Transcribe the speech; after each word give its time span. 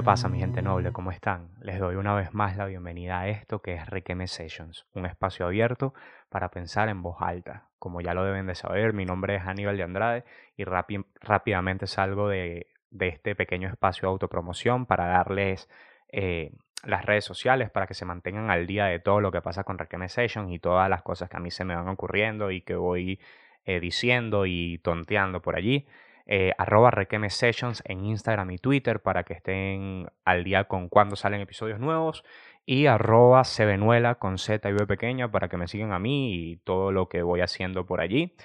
¿Qué 0.00 0.04
pasa 0.04 0.30
mi 0.30 0.38
gente 0.38 0.62
noble? 0.62 0.92
¿Cómo 0.92 1.10
están? 1.10 1.50
Les 1.60 1.78
doy 1.78 1.96
una 1.96 2.14
vez 2.14 2.32
más 2.32 2.56
la 2.56 2.64
bienvenida 2.64 3.20
a 3.20 3.28
esto 3.28 3.60
que 3.60 3.74
es 3.74 3.86
Requeme 3.86 4.28
Sessions, 4.28 4.86
un 4.94 5.04
espacio 5.04 5.44
abierto 5.44 5.92
para 6.30 6.50
pensar 6.50 6.88
en 6.88 7.02
voz 7.02 7.18
alta. 7.20 7.68
Como 7.78 8.00
ya 8.00 8.14
lo 8.14 8.24
deben 8.24 8.46
de 8.46 8.54
saber, 8.54 8.94
mi 8.94 9.04
nombre 9.04 9.36
es 9.36 9.42
Aníbal 9.42 9.76
de 9.76 9.82
Andrade 9.82 10.24
y 10.56 10.64
rápidamente 10.64 11.86
salgo 11.86 12.30
de, 12.30 12.68
este 12.98 13.34
pequeño 13.34 13.68
espacio 13.68 14.08
de 14.08 14.12
autopromoción 14.12 14.86
para 14.86 15.06
darles 15.06 15.68
eh, 16.08 16.52
las 16.82 17.04
redes 17.04 17.26
sociales 17.26 17.68
para 17.68 17.86
que 17.86 17.92
se 17.92 18.06
mantengan 18.06 18.50
al 18.50 18.66
día 18.66 18.86
de 18.86 19.00
todo 19.00 19.20
lo 19.20 19.30
que 19.30 19.42
pasa 19.42 19.64
con 19.64 19.76
Requeme 19.76 20.08
Sessions 20.08 20.50
y 20.50 20.58
todas 20.58 20.88
las 20.88 21.02
cosas 21.02 21.28
que 21.28 21.36
a 21.36 21.40
mí 21.40 21.50
se 21.50 21.66
me 21.66 21.76
van 21.76 21.88
ocurriendo 21.88 22.50
y 22.50 22.62
que 22.62 22.74
voy 22.74 23.20
eh, 23.66 23.80
diciendo 23.80 24.46
y 24.46 24.78
tonteando 24.78 25.42
por 25.42 25.56
allí 25.56 25.86
eh, 26.32 26.52
arroba 26.58 26.92
Requeme 26.92 27.28
Sessions 27.28 27.82
en 27.84 28.04
Instagram 28.04 28.52
y 28.52 28.58
Twitter 28.58 29.00
para 29.00 29.24
que 29.24 29.32
estén 29.32 30.06
al 30.24 30.44
día 30.44 30.68
con 30.68 30.88
cuando 30.88 31.16
salen 31.16 31.40
episodios 31.40 31.80
nuevos 31.80 32.22
y 32.64 32.86
arroba 32.86 33.42
Sevenuela 33.42 34.14
con 34.14 34.38
Z 34.38 34.70
y 34.70 34.72
B 34.72 34.86
pequeña 34.86 35.32
para 35.32 35.48
que 35.48 35.56
me 35.56 35.66
sigan 35.66 35.92
a 35.92 35.98
mí 35.98 36.32
y 36.32 36.56
todo 36.58 36.92
lo 36.92 37.08
que 37.08 37.22
voy 37.22 37.40
haciendo 37.40 37.84
por 37.84 38.00
allí. 38.00 38.36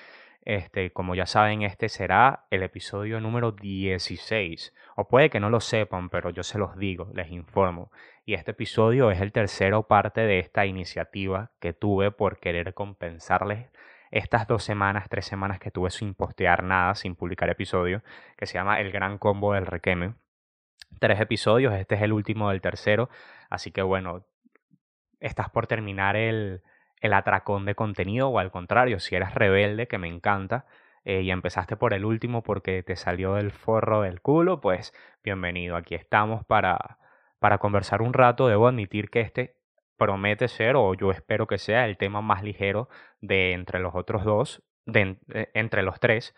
Este, 0.42 0.92
como 0.94 1.14
ya 1.14 1.28
saben, 1.28 1.62
este 1.62 1.88
será 1.88 2.48
el 2.50 2.64
episodio 2.64 3.20
número 3.20 3.52
16. 3.52 4.74
O 4.96 5.08
puede 5.08 5.30
que 5.30 5.40
no 5.40 5.52
lo 5.52 5.60
sepan, 5.60 6.10
pero 6.10 6.32
yo 6.32 6.42
se 6.42 6.58
los 6.58 6.76
digo, 6.78 7.12
les 7.14 7.30
informo. 7.30 7.92
Y 8.26 8.34
este 8.34 8.52
episodio 8.52 9.12
es 9.12 9.22
el 9.22 9.32
tercero 9.32 9.84
parte 9.88 10.22
de 10.22 10.40
esta 10.40 10.66
iniciativa 10.66 11.52
que 11.60 11.74
tuve 11.74 12.10
por 12.10 12.40
querer 12.40 12.74
compensarles 12.74 13.70
estas 14.16 14.48
dos 14.48 14.64
semanas, 14.64 15.10
tres 15.10 15.26
semanas 15.26 15.60
que 15.60 15.72
tuve 15.72 15.90
sin 15.90 16.14
postear 16.14 16.64
nada, 16.64 16.96
sin 16.96 17.16
publicar 17.16 17.50
episodio, 17.50 18.02
que 18.38 18.46
se 18.46 18.54
llama 18.54 18.80
El 18.80 18.94
Gran 18.94 19.18
Combo 19.18 19.54
del 19.54 19.66
Requeme. 19.66 20.16
Tres 21.02 21.20
episodios, 21.20 21.74
este 21.74 21.96
es 21.96 22.02
el 22.02 22.14
último 22.14 22.50
del 22.50 22.62
tercero, 22.62 23.10
así 23.50 23.72
que 23.72 23.82
bueno, 23.82 24.26
estás 25.20 25.50
por 25.50 25.68
terminar 25.68 26.16
el, 26.16 26.62
el 27.02 27.14
atracón 27.14 27.66
de 27.66 27.76
contenido 27.76 28.30
o 28.30 28.40
al 28.40 28.52
contrario, 28.52 29.02
si 29.02 29.16
eres 29.16 29.34
rebelde, 29.34 29.90
que 29.90 29.98
me 29.98 30.08
encanta, 30.08 30.66
eh, 31.04 31.22
y 31.22 31.30
empezaste 31.30 31.76
por 31.76 31.94
el 31.94 32.06
último 32.06 32.42
porque 32.42 32.84
te 32.84 32.96
salió 32.96 33.34
del 33.34 33.52
forro 33.52 34.04
del 34.04 34.22
culo, 34.22 34.62
pues 34.62 34.94
bienvenido, 35.26 35.76
aquí 35.76 35.94
estamos 35.94 36.46
para, 36.46 37.00
para 37.40 37.58
conversar 37.58 38.02
un 38.02 38.14
rato. 38.14 38.48
Debo 38.48 38.70
admitir 38.70 39.10
que 39.10 39.20
este 39.20 39.58
promete 39.98 40.48
ser, 40.48 40.76
o 40.76 40.94
yo 40.94 41.12
espero 41.12 41.48
que 41.48 41.58
sea, 41.58 41.86
el 41.86 41.98
tema 41.98 42.22
más 42.22 42.44
ligero 42.44 42.90
de 43.22 43.54
entre 43.54 43.80
los 43.80 43.96
otros 43.96 44.24
dos, 44.26 44.64
de, 44.86 45.18
eh, 45.34 45.52
entre 45.54 45.84
los 45.84 46.00
tres, 46.00 46.36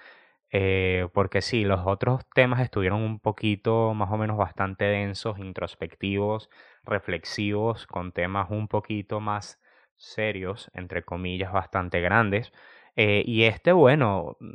eh, 0.51 1.07
porque 1.13 1.41
sí, 1.41 1.65
los 1.65 1.81
otros 1.85 2.23
temas 2.33 2.61
estuvieron 2.61 3.01
un 3.01 3.19
poquito 3.19 3.93
más 3.93 4.11
o 4.11 4.17
menos 4.17 4.37
bastante 4.37 4.85
densos, 4.85 5.39
introspectivos, 5.39 6.49
reflexivos, 6.83 7.85
con 7.87 8.13
temas 8.13 8.49
un 8.49 8.67
poquito 8.67 9.19
más 9.19 9.59
serios, 9.97 10.71
entre 10.73 11.03
comillas, 11.03 11.51
bastante 11.51 11.99
grandes. 12.01 12.53
Eh, 12.95 13.23
y 13.25 13.43
este, 13.43 13.73
bueno, 13.73 14.37
mm, 14.39 14.53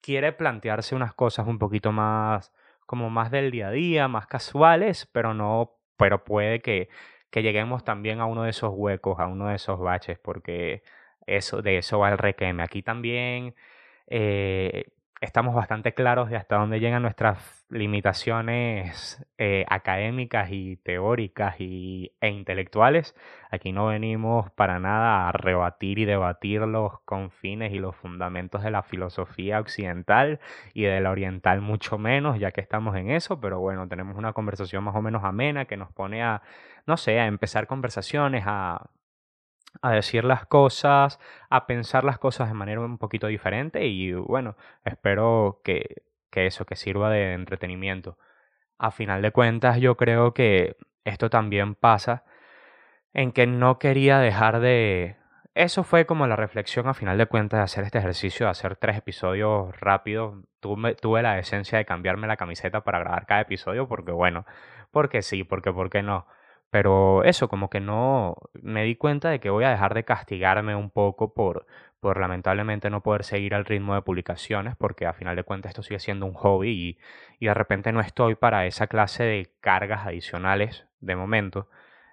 quiere 0.00 0.32
plantearse 0.32 0.94
unas 0.94 1.14
cosas 1.14 1.46
un 1.46 1.58
poquito 1.58 1.92
más, 1.92 2.52
como 2.86 3.10
más 3.10 3.30
del 3.30 3.50
día 3.50 3.68
a 3.68 3.70
día, 3.72 4.08
más 4.08 4.26
casuales, 4.26 5.06
pero 5.12 5.34
no, 5.34 5.76
pero 5.96 6.24
puede 6.24 6.60
que 6.60 6.88
que 7.30 7.42
lleguemos 7.42 7.84
también 7.84 8.20
a 8.20 8.26
uno 8.26 8.44
de 8.44 8.50
esos 8.50 8.72
huecos, 8.74 9.18
a 9.20 9.26
uno 9.26 9.48
de 9.48 9.56
esos 9.56 9.78
baches, 9.78 10.18
porque 10.18 10.82
eso, 11.26 11.62
de 11.62 11.78
eso 11.78 11.98
va 11.98 12.10
el 12.10 12.18
requeme. 12.18 12.62
Aquí 12.62 12.82
también 12.82 13.54
eh, 14.08 14.86
estamos 15.20 15.54
bastante 15.54 15.94
claros 15.94 16.30
de 16.30 16.36
hasta 16.36 16.56
dónde 16.56 16.80
llegan 16.80 17.02
nuestras 17.02 17.66
limitaciones 17.70 19.24
eh, 19.36 19.66
académicas 19.68 20.48
y 20.50 20.76
teóricas 20.76 21.56
y, 21.60 22.12
e 22.20 22.28
intelectuales. 22.28 23.14
Aquí 23.50 23.72
no 23.72 23.86
venimos 23.86 24.50
para 24.52 24.78
nada 24.78 25.28
a 25.28 25.32
rebatir 25.32 25.98
y 25.98 26.04
debatir 26.04 26.60
los 26.62 27.00
confines 27.00 27.72
y 27.72 27.78
los 27.78 27.96
fundamentos 27.96 28.62
de 28.62 28.70
la 28.70 28.82
filosofía 28.82 29.60
occidental 29.60 30.40
y 30.72 30.84
de 30.84 31.00
la 31.00 31.10
oriental 31.10 31.60
mucho 31.60 31.98
menos, 31.98 32.38
ya 32.38 32.52
que 32.52 32.60
estamos 32.60 32.96
en 32.96 33.10
eso, 33.10 33.40
pero 33.40 33.60
bueno, 33.60 33.88
tenemos 33.88 34.16
una 34.16 34.32
conversación 34.32 34.84
más 34.84 34.94
o 34.94 35.02
menos 35.02 35.24
amena 35.24 35.64
que 35.64 35.76
nos 35.76 35.92
pone 35.92 36.22
a, 36.22 36.42
no 36.86 36.96
sé, 36.96 37.20
a 37.20 37.26
empezar 37.26 37.66
conversaciones, 37.66 38.44
a 38.46 38.88
a 39.82 39.92
decir 39.92 40.24
las 40.24 40.46
cosas, 40.46 41.18
a 41.50 41.66
pensar 41.66 42.04
las 42.04 42.18
cosas 42.18 42.48
de 42.48 42.54
manera 42.54 42.80
un 42.80 42.98
poquito 42.98 43.26
diferente 43.26 43.86
y 43.86 44.12
bueno, 44.12 44.56
espero 44.84 45.60
que, 45.64 46.02
que 46.30 46.46
eso, 46.46 46.64
que 46.66 46.76
sirva 46.76 47.10
de 47.10 47.34
entretenimiento. 47.34 48.18
A 48.78 48.90
final 48.90 49.22
de 49.22 49.32
cuentas, 49.32 49.78
yo 49.78 49.96
creo 49.96 50.34
que 50.34 50.76
esto 51.04 51.30
también 51.30 51.74
pasa 51.74 52.24
en 53.12 53.32
que 53.32 53.46
no 53.46 53.78
quería 53.78 54.18
dejar 54.18 54.60
de... 54.60 55.16
Eso 55.54 55.82
fue 55.82 56.06
como 56.06 56.26
la 56.28 56.36
reflexión 56.36 56.86
a 56.86 56.94
final 56.94 57.18
de 57.18 57.26
cuentas 57.26 57.58
de 57.58 57.64
hacer 57.64 57.84
este 57.84 57.98
ejercicio, 57.98 58.46
de 58.46 58.50
hacer 58.50 58.76
tres 58.76 58.96
episodios 58.96 59.78
rápidos. 59.80 60.44
Tuve, 60.60 60.94
tuve 60.94 61.22
la 61.22 61.38
esencia 61.38 61.78
de 61.78 61.84
cambiarme 61.84 62.28
la 62.28 62.36
camiseta 62.36 62.82
para 62.84 63.00
grabar 63.00 63.26
cada 63.26 63.40
episodio 63.40 63.88
porque 63.88 64.12
bueno, 64.12 64.46
porque 64.92 65.22
sí, 65.22 65.42
porque 65.44 65.72
por 65.72 65.90
qué 65.90 66.02
no. 66.02 66.26
Pero 66.70 67.24
eso, 67.24 67.48
como 67.48 67.70
que 67.70 67.80
no 67.80 68.36
me 68.54 68.84
di 68.84 68.96
cuenta 68.96 69.30
de 69.30 69.40
que 69.40 69.50
voy 69.50 69.64
a 69.64 69.70
dejar 69.70 69.94
de 69.94 70.04
castigarme 70.04 70.74
un 70.76 70.90
poco 70.90 71.32
por, 71.34 71.66
por 72.00 72.20
lamentablemente 72.20 72.90
no 72.90 73.02
poder 73.02 73.24
seguir 73.24 73.54
al 73.54 73.64
ritmo 73.64 73.94
de 73.94 74.02
publicaciones, 74.02 74.76
porque 74.76 75.06
a 75.06 75.14
final 75.14 75.36
de 75.36 75.44
cuentas 75.44 75.70
esto 75.70 75.82
sigue 75.82 75.98
siendo 76.00 76.26
un 76.26 76.34
hobby 76.34 76.70
y, 76.70 76.98
y 77.40 77.46
de 77.46 77.54
repente 77.54 77.92
no 77.92 78.00
estoy 78.00 78.34
para 78.34 78.66
esa 78.66 78.86
clase 78.86 79.24
de 79.24 79.50
cargas 79.60 80.06
adicionales 80.06 80.86
de 81.00 81.16
momento. 81.16 81.68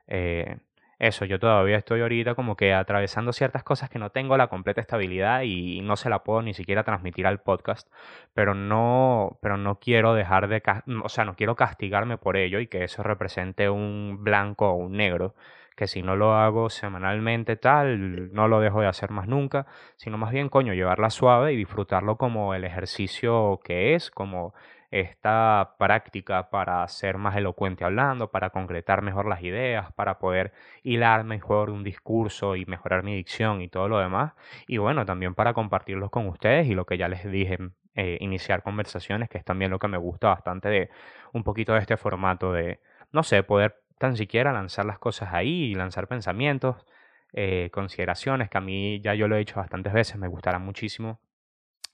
Eh, 0.07 0.57
eso, 1.00 1.25
yo 1.25 1.39
todavía 1.39 1.78
estoy 1.78 2.01
ahorita 2.01 2.35
como 2.35 2.56
que 2.56 2.73
atravesando 2.73 3.33
ciertas 3.33 3.63
cosas 3.63 3.89
que 3.89 4.00
no 4.00 4.11
tengo 4.11 4.38
la 4.38 4.47
completa 4.47 4.81
estabilidad 4.81 5.41
y 5.44 5.81
no 5.81 5.95
se 5.97 6.09
la 6.09 6.23
puedo 6.23 6.41
ni 6.41 6.53
siquiera 6.53 6.83
transmitir 6.83 7.28
al 7.28 7.41
podcast, 7.41 7.91
pero 8.33 8.56
no, 8.56 9.38
pero 9.41 9.57
no 9.57 9.79
quiero 9.79 10.13
dejar 10.13 10.47
de, 10.47 10.63
o 11.03 11.09
sea, 11.09 11.25
no 11.25 11.35
quiero 11.35 11.55
castigarme 11.55 12.17
por 12.17 12.38
ello 12.38 12.59
y 12.59 12.67
que 12.67 12.84
eso 12.84 13.03
represente 13.03 13.69
un 13.69 14.23
blanco 14.23 14.69
o 14.69 14.75
un 14.75 14.94
negro, 14.94 15.35
que 15.75 15.88
si 15.88 16.01
no 16.01 16.16
lo 16.16 16.34
hago 16.34 16.69
semanalmente 16.69 17.57
tal, 17.57 18.34
no 18.34 18.47
lo 18.47 18.61
dejo 18.61 18.81
de 18.81 18.88
hacer 18.88 19.11
más 19.11 19.28
nunca, 19.28 19.67
sino 19.97 20.17
más 20.17 20.31
bien, 20.31 20.50
coño, 20.50 20.73
llevarla 20.73 21.09
suave 21.09 21.53
y 21.53 21.57
disfrutarlo 21.57 22.17
como 22.17 22.53
el 22.53 22.63
ejercicio 22.63 23.59
que 23.63 23.94
es, 23.95 24.09
como 24.09 24.53
esta 25.01 25.75
práctica 25.78 26.50
para 26.50 26.88
ser 26.88 27.17
más 27.17 27.35
elocuente 27.35 27.83
hablando, 27.83 28.31
para 28.31 28.50
concretar 28.51 29.01
mejor 29.01 29.28
las 29.28 29.44
ideas, 29.44 29.91
para 29.94 30.19
poder 30.19 30.53
hilar 30.83 31.25
mejor 31.25 31.69
un 31.69 31.83
discurso 31.83 32.56
y 32.56 32.66
mejorar 32.66 33.03
mi 33.03 33.13
dicción 33.16 33.61
y 33.61 33.67
todo 33.67 33.89
lo 33.89 34.00
demás. 34.00 34.34
Y 34.67 34.78
bueno, 34.78 35.05
también 35.05 35.35
para 35.35 35.53
compartirlos 35.53 36.09
con 36.11 36.28
ustedes 36.28 36.67
y 36.67 36.75
lo 36.75 36.85
que 36.85 36.97
ya 36.97 37.09
les 37.09 37.29
dije, 37.29 37.57
eh, 37.95 38.17
iniciar 38.22 38.63
conversaciones, 38.63 39.29
que 39.29 39.38
es 39.38 39.44
también 39.45 39.69
lo 39.72 39.79
que 39.79 39.89
me 39.89 39.97
gusta 39.97 40.29
bastante 40.29 40.69
de 40.69 40.89
un 41.34 41.44
poquito 41.44 41.73
de 41.73 41.79
este 41.79 41.97
formato 41.97 42.53
de, 42.53 42.79
no 43.11 43.23
sé, 43.23 43.44
poder 43.44 43.81
tan 43.97 44.16
siquiera 44.16 44.53
lanzar 44.53 44.85
las 44.85 45.00
cosas 45.00 45.34
ahí 45.34 45.72
y 45.72 45.75
lanzar 45.75 46.07
pensamientos, 46.07 46.85
eh, 47.34 47.69
consideraciones, 47.73 48.50
que 48.50 48.57
a 48.57 48.61
mí 48.61 49.01
ya 49.01 49.13
yo 49.13 49.28
lo 49.28 49.35
he 49.35 49.41
hecho 49.41 49.57
bastantes 49.57 49.91
veces, 49.94 50.17
me 50.17 50.28
gustará 50.29 50.59
muchísimo 50.59 51.19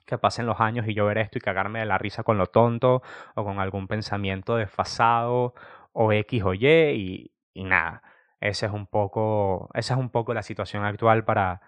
que 0.05 0.17
pasen 0.17 0.45
los 0.45 0.59
años 0.59 0.87
y 0.87 0.93
yo 0.93 1.05
ver 1.05 1.17
esto 1.17 1.37
y 1.37 1.41
cagarme 1.41 1.79
de 1.79 1.85
la 1.85 1.97
risa 1.97 2.23
con 2.23 2.37
lo 2.37 2.47
tonto 2.47 3.01
o 3.35 3.43
con 3.43 3.59
algún 3.59 3.87
pensamiento 3.87 4.55
desfasado 4.55 5.53
o 5.93 6.11
X 6.13 6.43
o 6.43 6.53
Y 6.53 7.31
y, 7.53 7.63
nada. 7.63 8.03
Ese 8.39 8.65
es 8.65 8.71
un 8.71 8.87
poco, 8.87 9.69
esa 9.73 9.93
es 9.95 9.99
un 9.99 10.09
poco 10.09 10.33
la 10.33 10.43
situación 10.43 10.83
actual 10.83 11.25
para, 11.25 11.61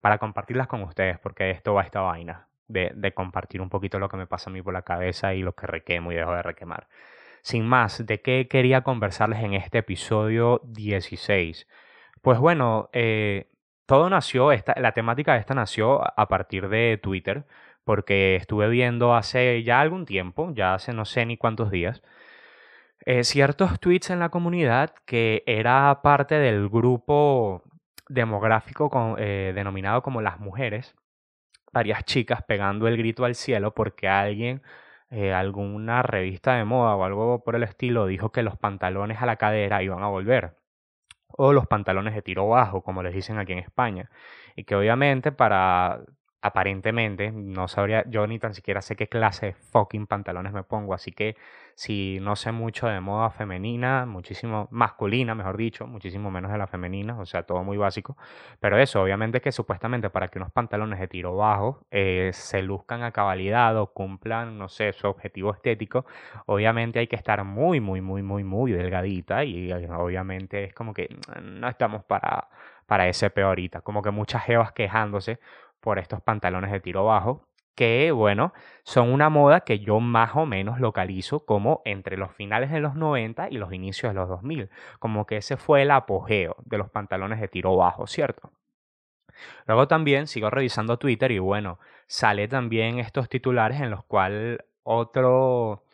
para 0.00 0.18
compartirlas 0.18 0.68
con 0.68 0.82
ustedes, 0.82 1.18
porque 1.18 1.50
esto 1.50 1.74
va 1.74 1.82
a 1.82 1.84
esta 1.84 2.00
vaina 2.00 2.48
de, 2.68 2.92
de 2.94 3.12
compartir 3.14 3.60
un 3.60 3.68
poquito 3.68 3.98
lo 3.98 4.08
que 4.08 4.16
me 4.16 4.26
pasa 4.26 4.50
a 4.50 4.52
mí 4.52 4.62
por 4.62 4.72
la 4.74 4.82
cabeza 4.82 5.34
y 5.34 5.42
lo 5.42 5.54
que 5.54 5.66
requemo 5.66 6.12
y 6.12 6.16
dejo 6.16 6.32
de 6.34 6.42
requemar. 6.42 6.88
Sin 7.42 7.66
más, 7.66 8.06
¿de 8.06 8.22
qué 8.22 8.48
quería 8.48 8.82
conversarles 8.82 9.42
en 9.42 9.54
este 9.54 9.78
episodio 9.78 10.62
16? 10.64 11.68
Pues 12.22 12.38
bueno, 12.38 12.88
eh, 12.94 13.50
todo 13.86 14.08
nació, 14.08 14.50
esta, 14.52 14.74
la 14.80 14.92
temática 14.92 15.34
de 15.34 15.40
esta 15.40 15.54
nació 15.54 16.00
a 16.18 16.26
partir 16.28 16.68
de 16.70 16.98
Twitter 17.02 17.44
porque 17.84 18.36
estuve 18.36 18.68
viendo 18.68 19.14
hace 19.14 19.62
ya 19.62 19.80
algún 19.80 20.06
tiempo, 20.06 20.52
ya 20.54 20.74
hace 20.74 20.92
no 20.92 21.04
sé 21.04 21.26
ni 21.26 21.36
cuántos 21.36 21.70
días, 21.70 22.02
eh, 23.06 23.24
ciertos 23.24 23.78
tweets 23.80 24.10
en 24.10 24.20
la 24.20 24.30
comunidad 24.30 24.94
que 25.06 25.42
era 25.46 26.00
parte 26.02 26.36
del 26.36 26.68
grupo 26.68 27.62
demográfico 28.08 29.16
eh, 29.18 29.52
denominado 29.54 30.02
como 30.02 30.22
las 30.22 30.40
mujeres, 30.40 30.94
varias 31.72 32.04
chicas 32.04 32.42
pegando 32.46 32.88
el 32.88 32.96
grito 32.96 33.24
al 33.24 33.34
cielo 33.34 33.74
porque 33.74 34.08
alguien, 34.08 34.62
eh, 35.10 35.32
alguna 35.34 36.02
revista 36.02 36.54
de 36.56 36.64
moda 36.64 36.96
o 36.96 37.04
algo 37.04 37.44
por 37.44 37.56
el 37.56 37.64
estilo 37.64 38.06
dijo 38.06 38.32
que 38.32 38.42
los 38.42 38.56
pantalones 38.58 39.20
a 39.22 39.26
la 39.26 39.36
cadera 39.36 39.82
iban 39.82 40.02
a 40.02 40.08
volver 40.08 40.56
o 41.36 41.52
los 41.52 41.66
pantalones 41.66 42.14
de 42.14 42.22
tiro 42.22 42.48
bajo, 42.48 42.82
como 42.82 43.02
les 43.02 43.14
dicen 43.14 43.38
aquí 43.38 43.52
en 43.52 43.58
España, 43.58 44.10
y 44.56 44.64
que 44.64 44.76
obviamente 44.76 45.32
para 45.32 46.00
aparentemente, 46.44 47.32
no 47.32 47.68
sabría, 47.68 48.04
yo 48.06 48.26
ni 48.26 48.38
tan 48.38 48.52
siquiera 48.52 48.82
sé 48.82 48.96
qué 48.96 49.08
clase 49.08 49.46
de 49.46 49.52
fucking 49.54 50.06
pantalones 50.06 50.52
me 50.52 50.62
pongo, 50.62 50.92
así 50.92 51.10
que 51.10 51.36
si 51.74 52.18
no 52.20 52.36
sé 52.36 52.52
mucho 52.52 52.86
de 52.86 53.00
moda 53.00 53.30
femenina, 53.30 54.04
muchísimo 54.04 54.68
masculina, 54.70 55.34
mejor 55.34 55.56
dicho, 55.56 55.86
muchísimo 55.86 56.30
menos 56.30 56.52
de 56.52 56.58
la 56.58 56.66
femenina, 56.66 57.18
o 57.18 57.24
sea, 57.24 57.44
todo 57.44 57.64
muy 57.64 57.78
básico, 57.78 58.18
pero 58.60 58.78
eso, 58.78 59.00
obviamente 59.02 59.40
que 59.40 59.52
supuestamente 59.52 60.10
para 60.10 60.28
que 60.28 60.38
unos 60.38 60.52
pantalones 60.52 61.00
de 61.00 61.08
tiro 61.08 61.34
bajo 61.34 61.86
eh, 61.90 62.28
se 62.34 62.60
luzcan 62.60 63.02
a 63.04 63.10
cabalidad 63.10 63.78
o 63.78 63.86
cumplan, 63.94 64.58
no 64.58 64.68
sé, 64.68 64.92
su 64.92 65.06
objetivo 65.06 65.50
estético, 65.50 66.04
obviamente 66.44 66.98
hay 66.98 67.06
que 67.06 67.16
estar 67.16 67.42
muy, 67.42 67.80
muy, 67.80 68.02
muy, 68.02 68.22
muy, 68.22 68.44
muy 68.44 68.72
delgadita 68.72 69.44
y 69.44 69.72
eh, 69.72 69.88
obviamente 69.90 70.64
es 70.64 70.74
como 70.74 70.92
que 70.92 71.08
mm, 71.40 71.58
no 71.60 71.68
estamos 71.68 72.04
para 72.04 72.48
para 72.86 73.08
ese 73.08 73.32
ahorita. 73.34 73.80
Como 73.80 74.02
que 74.02 74.10
muchas 74.10 74.44
jevas 74.44 74.72
quejándose 74.72 75.38
por 75.84 75.98
estos 75.98 76.22
pantalones 76.22 76.72
de 76.72 76.80
tiro 76.80 77.04
bajo, 77.04 77.46
que 77.74 78.10
bueno, 78.10 78.54
son 78.84 79.12
una 79.12 79.28
moda 79.28 79.60
que 79.60 79.80
yo 79.80 80.00
más 80.00 80.34
o 80.34 80.46
menos 80.46 80.80
localizo 80.80 81.44
como 81.44 81.82
entre 81.84 82.16
los 82.16 82.32
finales 82.32 82.70
de 82.70 82.80
los 82.80 82.94
90 82.94 83.48
y 83.50 83.58
los 83.58 83.70
inicios 83.70 84.14
de 84.14 84.18
los 84.18 84.26
2000, 84.30 84.70
como 84.98 85.26
que 85.26 85.36
ese 85.36 85.58
fue 85.58 85.82
el 85.82 85.90
apogeo 85.90 86.56
de 86.64 86.78
los 86.78 86.88
pantalones 86.88 87.38
de 87.38 87.48
tiro 87.48 87.76
bajo, 87.76 88.06
¿cierto? 88.06 88.50
Luego 89.66 89.86
también 89.86 90.26
sigo 90.26 90.48
revisando 90.48 90.98
Twitter 90.98 91.30
y 91.32 91.38
bueno, 91.38 91.78
sale 92.06 92.48
también 92.48 92.98
estos 92.98 93.28
titulares 93.28 93.78
en 93.82 93.90
los 93.90 94.04
cuales 94.04 94.60
otro, 94.84 95.84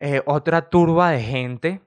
eh, 0.00 0.20
otra 0.26 0.68
turba 0.68 1.10
de 1.10 1.20
gente 1.20 1.80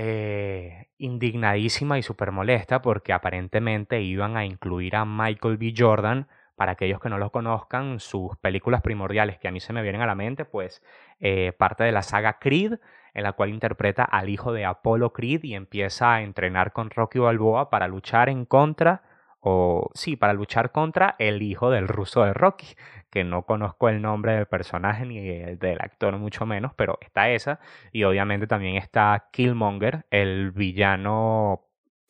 eh, 0.00 0.86
indignadísima 0.98 1.98
y 1.98 2.04
súper 2.04 2.30
molesta 2.30 2.80
porque 2.82 3.12
aparentemente 3.12 4.00
iban 4.00 4.36
a 4.36 4.44
incluir 4.44 4.94
a 4.94 5.04
Michael 5.04 5.56
B. 5.56 5.74
Jordan. 5.76 6.28
Para 6.54 6.72
aquellos 6.72 7.00
que 7.00 7.08
no 7.08 7.18
lo 7.18 7.32
conozcan, 7.32 7.98
sus 7.98 8.36
películas 8.36 8.80
primordiales 8.80 9.40
que 9.40 9.48
a 9.48 9.50
mí 9.50 9.58
se 9.58 9.72
me 9.72 9.82
vienen 9.82 10.00
a 10.02 10.06
la 10.06 10.14
mente, 10.14 10.44
pues 10.44 10.84
eh, 11.18 11.52
parte 11.58 11.82
de 11.82 11.90
la 11.90 12.02
saga 12.02 12.38
Creed, 12.38 12.74
en 13.12 13.22
la 13.24 13.32
cual 13.32 13.50
interpreta 13.50 14.04
al 14.04 14.28
hijo 14.28 14.52
de 14.52 14.64
Apollo 14.64 15.12
Creed 15.12 15.42
y 15.42 15.54
empieza 15.54 16.14
a 16.14 16.22
entrenar 16.22 16.72
con 16.72 16.90
Rocky 16.90 17.18
Balboa 17.18 17.68
para 17.68 17.88
luchar 17.88 18.28
en 18.28 18.44
contra 18.44 19.02
o 19.40 19.90
sí, 19.94 20.16
para 20.16 20.32
luchar 20.32 20.72
contra 20.72 21.14
el 21.18 21.42
hijo 21.42 21.70
del 21.70 21.88
ruso 21.88 22.24
de 22.24 22.34
Rocky, 22.34 22.74
que 23.10 23.24
no 23.24 23.44
conozco 23.44 23.88
el 23.88 24.02
nombre 24.02 24.34
del 24.34 24.46
personaje 24.46 25.06
ni 25.06 25.18
el 25.28 25.58
del 25.58 25.80
actor 25.80 26.16
mucho 26.18 26.46
menos, 26.46 26.72
pero 26.74 26.98
está 27.00 27.30
esa, 27.30 27.60
y 27.92 28.04
obviamente 28.04 28.46
también 28.46 28.76
está 28.76 29.28
Killmonger, 29.32 30.06
el 30.10 30.50
villano 30.50 31.66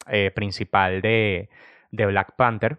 eh, 0.06 0.30
principal 0.30 1.02
de, 1.02 1.50
de, 1.90 2.06
Black 2.06 2.34
Panther. 2.36 2.78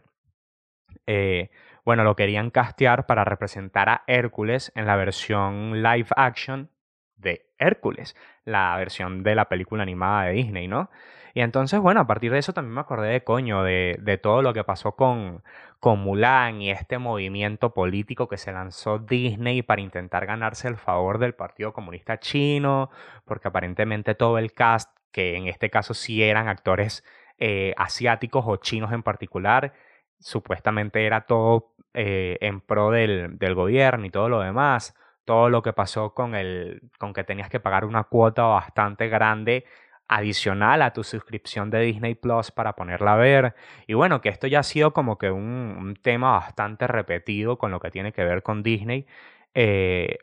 Eh, 1.06 1.50
bueno, 1.86 2.04
lo 2.04 2.16
querían 2.16 2.50
castear 2.50 3.06
para 3.06 3.24
representar 3.24 3.90
a 3.90 4.04
Hércules 4.08 4.72
en 4.76 4.86
la 4.86 4.96
versión 4.96 5.82
live 5.82 6.08
action 6.16 6.70
de 7.18 7.48
Hércules, 7.58 8.16
la 8.46 8.76
versión 8.78 9.24
de 9.24 9.36
la 9.36 9.50
película 9.50 9.84
animada 9.84 10.26
de 10.26 10.34
Disney, 10.34 10.68
¿no? 10.68 10.90
Y 11.34 11.42
entonces, 11.42 11.80
bueno, 11.80 12.02
a 12.02 12.08
partir 12.08 12.32
de 12.32 12.40
eso 12.40 12.54
también 12.54 12.74
me 12.74 12.82
acordé 12.82 13.10
de 13.10 13.24
coño, 13.24 13.64
de, 13.64 13.98
de 14.02 14.18
todo 14.18 14.42
lo 14.42 14.54
que 14.54 14.64
pasó 14.64 14.94
con, 14.94 15.44
con 15.80 16.00
Mulan 16.00 16.62
y 16.62 16.72
este 16.72 16.98
movimiento 16.98 17.74
político 17.74 18.28
que 18.28 18.38
se 18.38 18.52
lanzó 18.52 19.00
Disney 19.00 19.62
para 19.62 19.82
intentar 19.82 20.26
ganarse 20.26 20.68
el 20.68 20.78
favor 20.78 21.20
del 21.20 21.34
Partido 21.34 21.74
Comunista 21.74 22.20
Chino, 22.20 22.90
porque 23.26 23.48
aparentemente 23.48 24.16
todo 24.16 24.38
el 24.38 24.54
cast, 24.54 24.90
que 25.12 25.36
en 25.36 25.48
este 25.48 25.70
caso 25.70 25.94
sí 25.94 26.24
eran 26.24 26.48
actores 26.48 27.04
eh, 27.38 27.74
asiáticos 27.78 28.44
o 28.48 28.58
chinos 28.58 28.92
en 28.92 29.04
particular, 29.04 29.74
supuestamente 30.20 31.06
era 31.06 31.22
todo 31.22 31.74
eh, 31.94 32.38
en 32.42 32.62
pro 32.62 32.92
del, 32.92 33.38
del 33.38 33.56
gobierno 33.56 34.06
y 34.06 34.10
todo 34.10 34.30
lo 34.30 34.42
demás. 34.42 34.96
Todo 35.26 35.50
lo 35.50 35.62
que 35.62 35.74
pasó 35.74 36.16
con 36.16 36.34
el 36.34 36.82
con 36.98 37.14
que 37.14 37.24
tenías 37.24 37.50
que 37.50 37.60
pagar 37.60 37.86
una 37.86 38.04
cuota 38.06 38.44
bastante 38.46 39.10
grande 39.10 39.64
adicional 40.10 40.82
a 40.82 40.92
tu 40.92 41.04
suscripción 41.04 41.70
de 41.70 41.82
Disney 41.82 42.16
Plus 42.16 42.52
para 42.52 42.74
ponerla 42.76 43.14
a 43.14 43.16
ver. 43.18 43.56
Y 43.88 43.94
bueno, 43.94 44.22
que 44.22 44.30
esto 44.30 44.48
ya 44.48 44.60
ha 44.60 44.64
sido 44.64 44.92
como 44.92 45.18
que 45.18 45.32
un, 45.32 45.96
tema 46.02 46.32
bastante 46.32 46.88
repetido 46.88 47.58
con 47.58 47.72
lo 47.72 47.80
que 47.80 47.92
tiene 47.92 48.12
que 48.12 48.24
ver 48.24 48.44
con 48.44 48.64
Disney. 48.64 49.06
Eh, 49.54 50.18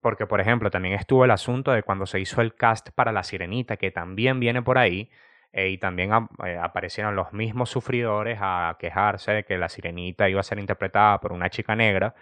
porque, 0.00 0.26
por 0.26 0.40
ejemplo, 0.40 0.70
también 0.70 0.94
estuvo 0.94 1.24
el 1.24 1.30
asunto 1.32 1.72
de 1.72 1.82
cuando 1.82 2.06
se 2.06 2.20
hizo 2.20 2.40
el 2.40 2.54
cast 2.54 2.90
para 2.90 3.12
La 3.12 3.24
Sirenita, 3.24 3.76
que 3.76 3.90
también 3.90 4.40
viene 4.40 4.62
por 4.62 4.78
ahí. 4.78 5.10
Eh, 5.52 5.70
y 5.70 5.78
también 5.78 6.12
eh, 6.46 6.58
aparecieron 6.62 7.14
los 7.16 7.32
mismos 7.32 7.68
sufridores 7.70 8.38
a 8.40 8.76
quejarse 8.78 9.32
de 9.32 9.44
que 9.44 9.58
La 9.58 9.68
Sirenita 9.68 10.28
iba 10.28 10.40
a 10.40 10.44
ser 10.44 10.58
interpretada 10.58 11.20
por 11.20 11.32
una 11.32 11.50
chica 11.50 11.76
negra. 11.76 12.14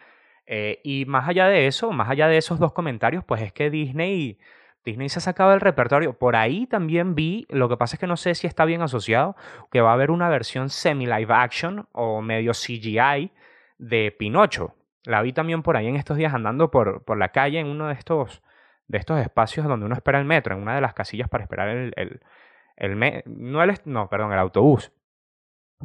y 0.82 1.04
más 1.06 1.28
allá 1.28 1.46
de 1.48 1.66
eso, 1.66 1.92
más 1.92 2.10
allá 2.10 2.28
de 2.28 2.36
esos 2.38 2.58
dos 2.58 2.72
comentarios, 2.72 3.24
pues 3.24 3.42
es 3.42 3.52
que 3.52 3.70
Disney 3.70 4.38
Disney 4.84 5.08
se 5.08 5.18
ha 5.18 5.22
sacado 5.22 5.52
el 5.52 5.60
repertorio. 5.60 6.14
Por 6.14 6.36
ahí 6.36 6.66
también 6.66 7.14
vi, 7.14 7.46
lo 7.50 7.68
que 7.68 7.76
pasa 7.76 7.96
es 7.96 8.00
que 8.00 8.06
no 8.06 8.16
sé 8.16 8.34
si 8.34 8.46
está 8.46 8.64
bien 8.64 8.82
asociado, 8.82 9.36
que 9.70 9.80
va 9.80 9.90
a 9.90 9.94
haber 9.94 10.10
una 10.10 10.28
versión 10.28 10.70
semi-live 10.70 11.32
action 11.32 11.86
o 11.92 12.22
medio 12.22 12.52
CGI 12.52 13.32
de 13.78 14.14
Pinocho. 14.18 14.74
La 15.04 15.22
vi 15.22 15.32
también 15.32 15.62
por 15.62 15.76
ahí 15.76 15.86
en 15.86 15.96
estos 15.96 16.16
días 16.16 16.34
andando 16.34 16.70
por, 16.70 17.04
por 17.04 17.18
la 17.18 17.28
calle 17.28 17.58
en 17.58 17.66
uno 17.66 17.88
de 17.88 17.94
estos, 17.94 18.42
de 18.88 18.98
estos 18.98 19.18
espacios 19.20 19.66
donde 19.66 19.86
uno 19.86 19.94
espera 19.94 20.18
el 20.18 20.24
metro, 20.26 20.54
en 20.54 20.62
una 20.62 20.74
de 20.74 20.80
las 20.80 20.94
casillas 20.94 21.28
para 21.28 21.44
esperar 21.44 21.68
el, 21.68 21.94
el 21.96 22.98
no, 23.26 23.62
el, 23.62 23.74
no, 23.84 24.08
perdón, 24.08 24.32
el 24.32 24.38
autobús. 24.38 24.92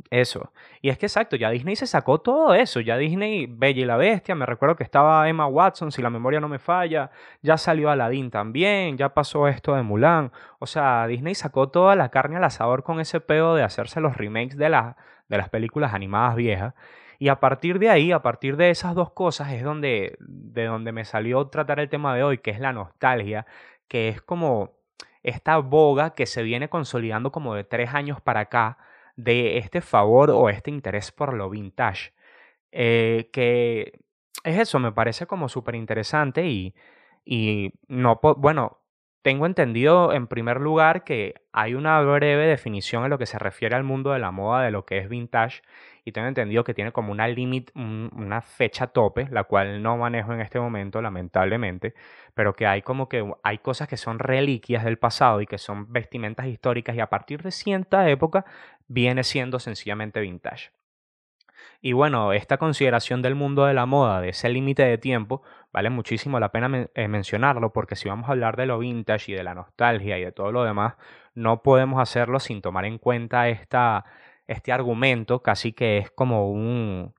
Eso. 0.10 0.52
Y 0.82 0.90
es 0.90 0.98
que 0.98 1.06
exacto, 1.06 1.38
ya 1.38 1.50
Disney 1.50 1.76
se 1.76 1.88
sacó 1.88 2.20
todo 2.20 2.54
eso. 2.54 2.82
Ya 2.82 2.98
Disney, 2.98 3.46
Bella 3.48 3.82
y 3.82 3.86
la 3.86 3.98
Bestia, 3.98 4.36
me 4.36 4.46
recuerdo 4.46 4.76
que 4.76 4.84
estaba 4.84 5.28
Emma 5.30 5.48
Watson, 5.48 5.92
si 5.92 6.02
la 6.02 6.10
memoria 6.10 6.40
no 6.42 6.50
me 6.50 6.60
falla. 6.60 7.12
Ya 7.42 7.58
salió 7.58 7.90
Aladdin 7.90 8.30
también, 8.30 8.98
ya 8.98 9.14
pasó 9.14 9.48
esto 9.48 9.74
de 9.76 9.84
Mulan. 9.84 10.32
O 10.60 10.66
sea, 10.66 11.08
Disney 11.08 11.34
sacó 11.36 11.70
toda 11.70 11.96
la 11.96 12.10
carne 12.10 12.38
al 12.38 12.44
asador 12.44 12.84
con 12.84 13.00
ese 13.00 13.22
pedo 13.22 13.56
de 13.56 13.64
hacerse 13.64 14.02
los 14.02 14.18
remakes 14.18 14.58
de, 14.58 14.66
de 15.30 15.38
las 15.38 15.50
películas 15.50 15.94
animadas 15.94 16.36
viejas. 16.36 16.74
Y 17.18 17.30
a 17.30 17.40
partir 17.40 17.80
de 17.80 17.90
ahí, 17.90 18.12
a 18.12 18.22
partir 18.22 18.58
de 18.58 18.70
esas 18.72 18.96
dos 18.96 19.12
cosas, 19.12 19.54
es 19.54 19.64
donde, 19.64 20.18
de 20.20 20.66
donde 20.66 20.92
me 20.92 21.06
salió 21.06 21.48
tratar 21.48 21.80
el 21.80 21.90
tema 21.90 22.14
de 22.16 22.24
hoy, 22.24 22.40
que 22.40 22.52
es 22.52 22.60
la 22.60 22.74
nostalgia, 22.74 23.46
que 23.88 24.10
es 24.10 24.22
como 24.22 24.72
esta 25.24 25.58
boga 25.58 26.12
que 26.14 26.26
se 26.26 26.44
viene 26.44 26.70
consolidando 26.70 27.32
como 27.32 27.56
de 27.56 27.64
tres 27.64 27.94
años 27.94 28.20
para 28.22 28.42
acá 28.42 28.78
de 29.16 29.58
este 29.58 29.82
favor 29.82 30.32
o 30.32 30.50
este 30.50 30.72
interés 30.72 31.12
por 31.12 31.34
lo 31.34 31.50
vintage. 31.50 32.14
Eh, 32.72 33.30
que 33.34 34.00
es 34.44 34.60
eso, 34.60 34.80
me 34.80 34.92
parece 34.92 35.28
como 35.28 35.50
súper 35.50 35.76
interesante 35.76 36.48
y, 36.48 36.76
y 37.26 37.74
no, 37.88 38.20
bueno, 38.38 38.85
tengo 39.26 39.48
entendido 39.48 40.14
en 40.14 40.28
primer 40.28 40.62
lugar 40.62 41.04
que 41.04 41.34
hay 41.52 41.74
una 41.74 42.00
breve 42.00 42.46
definición 42.46 43.06
en 43.06 43.10
lo 43.10 43.18
que 43.18 43.26
se 43.26 43.40
refiere 43.40 43.76
al 43.76 43.84
mundo 43.84 44.12
de 44.12 44.20
la 44.20 44.30
moda 44.30 44.62
de 44.62 44.70
lo 44.70 44.86
que 44.86 45.00
es 45.00 45.10
vintage 45.10 45.64
y 46.04 46.12
tengo 46.12 46.28
entendido 46.28 46.64
que 46.64 46.76
tiene 46.76 46.92
como 46.92 47.12
una 47.12 47.28
límite, 47.28 47.74
una 47.74 48.42
fecha 48.44 48.86
tope, 48.86 49.28
la 49.32 49.46
cual 49.46 49.82
no 49.82 49.98
manejo 49.98 50.32
en 50.32 50.42
este 50.42 50.60
momento 50.60 51.02
lamentablemente, 51.02 51.96
pero 52.36 52.56
que 52.56 52.68
hay 52.68 52.84
como 52.84 53.10
que 53.10 53.28
hay 53.42 53.58
cosas 53.58 53.88
que 53.88 53.98
son 53.98 54.20
reliquias 54.20 54.84
del 54.84 55.00
pasado 55.00 55.42
y 55.42 55.48
que 55.48 55.58
son 55.58 55.92
vestimentas 55.92 56.46
históricas 56.46 56.96
y 56.96 57.00
a 57.00 57.10
partir 57.10 57.42
de 57.42 57.50
cierta 57.50 58.08
época 58.08 58.46
viene 58.88 59.24
siendo 59.24 59.58
sencillamente 59.58 60.20
vintage. 60.20 60.70
Y 61.82 61.94
bueno, 61.94 62.34
esta 62.34 62.58
consideración 62.58 63.22
del 63.22 63.36
mundo 63.36 63.66
de 63.66 63.74
la 63.74 63.86
moda, 63.86 64.22
de 64.22 64.30
ese 64.30 64.50
límite 64.50 64.84
de 64.84 64.98
tiempo, 64.98 65.44
vale 65.72 65.90
muchísimo 65.90 66.40
la 66.40 66.52
pena 66.52 66.88
eh, 66.96 67.08
mencionarlo 67.08 67.74
porque 67.74 67.96
si 67.96 68.10
vamos 68.10 68.28
a 68.28 68.32
hablar 68.32 68.58
de 68.58 68.66
lo 68.66 68.80
vintage 68.80 69.32
y 69.32 69.36
de 69.36 69.44
la 69.44 69.54
nostalgia 69.56 70.18
y 70.18 70.24
de 70.24 70.32
todo 70.32 70.52
lo 70.52 70.64
demás, 70.64 70.96
no 71.34 71.62
podemos 71.62 72.02
hacerlo 72.02 72.40
sin 72.40 72.62
tomar 72.62 72.86
en 72.86 72.98
cuenta 72.98 73.50
esta, 73.50 74.06
este 74.48 74.72
argumento, 74.72 75.42
casi 75.42 75.74
que 75.74 75.98
es 76.00 76.12
como 76.12 76.50
un, 76.52 77.14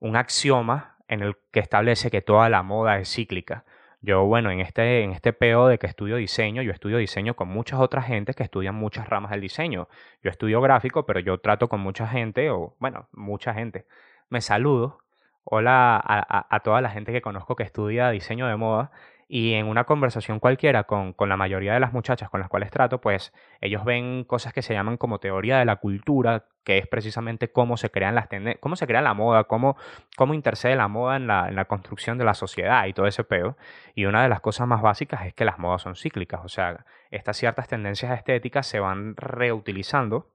un 0.00 0.16
axioma 0.16 0.96
en 1.08 1.22
el 1.22 1.36
que 1.50 1.60
establece 1.60 2.10
que 2.10 2.22
toda 2.22 2.48
la 2.48 2.62
moda 2.62 2.98
es 2.98 3.12
cíclica. 3.12 3.64
Yo, 4.08 4.24
bueno, 4.24 4.50
en 4.50 4.60
este, 4.60 5.02
en 5.02 5.12
este 5.12 5.34
peo 5.34 5.68
de 5.68 5.78
que 5.78 5.86
estudio 5.86 6.16
diseño, 6.16 6.62
yo 6.62 6.72
estudio 6.72 6.96
diseño 6.96 7.36
con 7.36 7.48
muchas 7.48 7.78
otras 7.78 8.06
gentes 8.06 8.34
que 8.34 8.42
estudian 8.42 8.74
muchas 8.74 9.06
ramas 9.06 9.30
del 9.32 9.42
diseño. 9.42 9.86
Yo 10.22 10.30
estudio 10.30 10.62
gráfico, 10.62 11.04
pero 11.04 11.20
yo 11.20 11.36
trato 11.40 11.68
con 11.68 11.80
mucha 11.80 12.08
gente, 12.08 12.48
o 12.48 12.74
bueno, 12.78 13.06
mucha 13.12 13.52
gente. 13.52 13.86
Me 14.30 14.40
saludo. 14.40 15.00
Hola 15.44 16.00
a, 16.02 16.46
a 16.48 16.60
toda 16.60 16.80
la 16.80 16.88
gente 16.88 17.12
que 17.12 17.20
conozco 17.20 17.54
que 17.54 17.64
estudia 17.64 18.08
diseño 18.08 18.46
de 18.46 18.56
moda 18.56 18.92
y 19.28 19.52
en 19.52 19.66
una 19.66 19.84
conversación 19.84 20.40
cualquiera 20.40 20.84
con, 20.84 21.12
con, 21.12 21.28
la 21.28 21.36
mayoría 21.36 21.74
de 21.74 21.80
las 21.80 21.92
muchachas 21.92 22.30
con 22.30 22.40
las 22.40 22.48
cuales 22.48 22.70
trato, 22.70 23.00
pues 23.02 23.34
ellos 23.60 23.84
ven 23.84 24.24
cosas 24.24 24.54
que 24.54 24.62
se 24.62 24.72
llaman 24.72 24.96
como 24.96 25.20
teoría 25.20 25.58
de 25.58 25.66
la 25.66 25.76
cultura, 25.76 26.46
que 26.64 26.78
es 26.78 26.86
precisamente 26.86 27.52
cómo 27.52 27.76
se 27.76 27.90
crean 27.90 28.14
las 28.14 28.26
cómo 28.60 28.76
se 28.76 28.86
crea 28.86 29.02
la 29.02 29.12
moda, 29.12 29.44
cómo, 29.44 29.76
cómo 30.16 30.32
intercede 30.32 30.76
la 30.76 30.88
moda 30.88 31.16
en 31.16 31.26
la, 31.26 31.48
en 31.48 31.56
la 31.56 31.66
construcción 31.66 32.16
de 32.16 32.24
la 32.24 32.32
sociedad 32.32 32.86
y 32.86 32.94
todo 32.94 33.06
ese 33.06 33.22
peo. 33.22 33.58
Y 33.94 34.06
una 34.06 34.22
de 34.22 34.30
las 34.30 34.40
cosas 34.40 34.66
más 34.66 34.80
básicas 34.80 35.26
es 35.26 35.34
que 35.34 35.44
las 35.44 35.58
modas 35.58 35.82
son 35.82 35.94
cíclicas, 35.94 36.40
o 36.42 36.48
sea, 36.48 36.86
estas 37.10 37.36
ciertas 37.36 37.68
tendencias 37.68 38.16
estéticas 38.16 38.66
se 38.66 38.80
van 38.80 39.14
reutilizando 39.16 40.32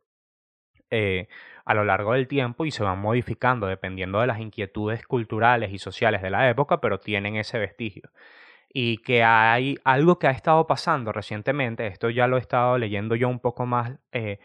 eh, 0.91 1.27
a 1.65 1.73
lo 1.73 1.83
largo 1.83 2.13
del 2.13 2.27
tiempo 2.27 2.65
y 2.65 2.71
se 2.71 2.83
van 2.83 2.99
modificando 2.99 3.65
dependiendo 3.65 4.19
de 4.19 4.27
las 4.27 4.39
inquietudes 4.39 5.07
culturales 5.07 5.71
y 5.71 5.79
sociales 5.79 6.21
de 6.21 6.29
la 6.29 6.47
época, 6.49 6.79
pero 6.81 6.99
tienen 6.99 7.37
ese 7.37 7.57
vestigio. 7.57 8.11
Y 8.73 8.97
que 8.97 9.23
hay 9.23 9.77
algo 9.83 10.17
que 10.19 10.27
ha 10.27 10.31
estado 10.31 10.65
pasando 10.67 11.11
recientemente, 11.11 11.87
esto 11.87 12.09
ya 12.09 12.27
lo 12.27 12.37
he 12.37 12.39
estado 12.39 12.77
leyendo 12.77 13.15
yo 13.15 13.29
un 13.29 13.39
poco 13.39 13.65
más 13.67 13.93
eh, 14.11 14.39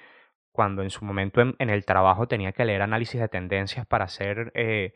cuando 0.53 0.83
en 0.83 0.91
su 0.91 1.05
momento 1.05 1.41
en, 1.41 1.71
el 1.71 1.85
trabajo 1.87 2.29
tenía 2.29 2.53
que 2.53 2.65
leer 2.65 2.83
análisis 2.83 3.21
de 3.21 3.29
tendencias 3.29 3.87
para 3.87 4.05
hacer 4.05 4.53
eh, 4.55 4.93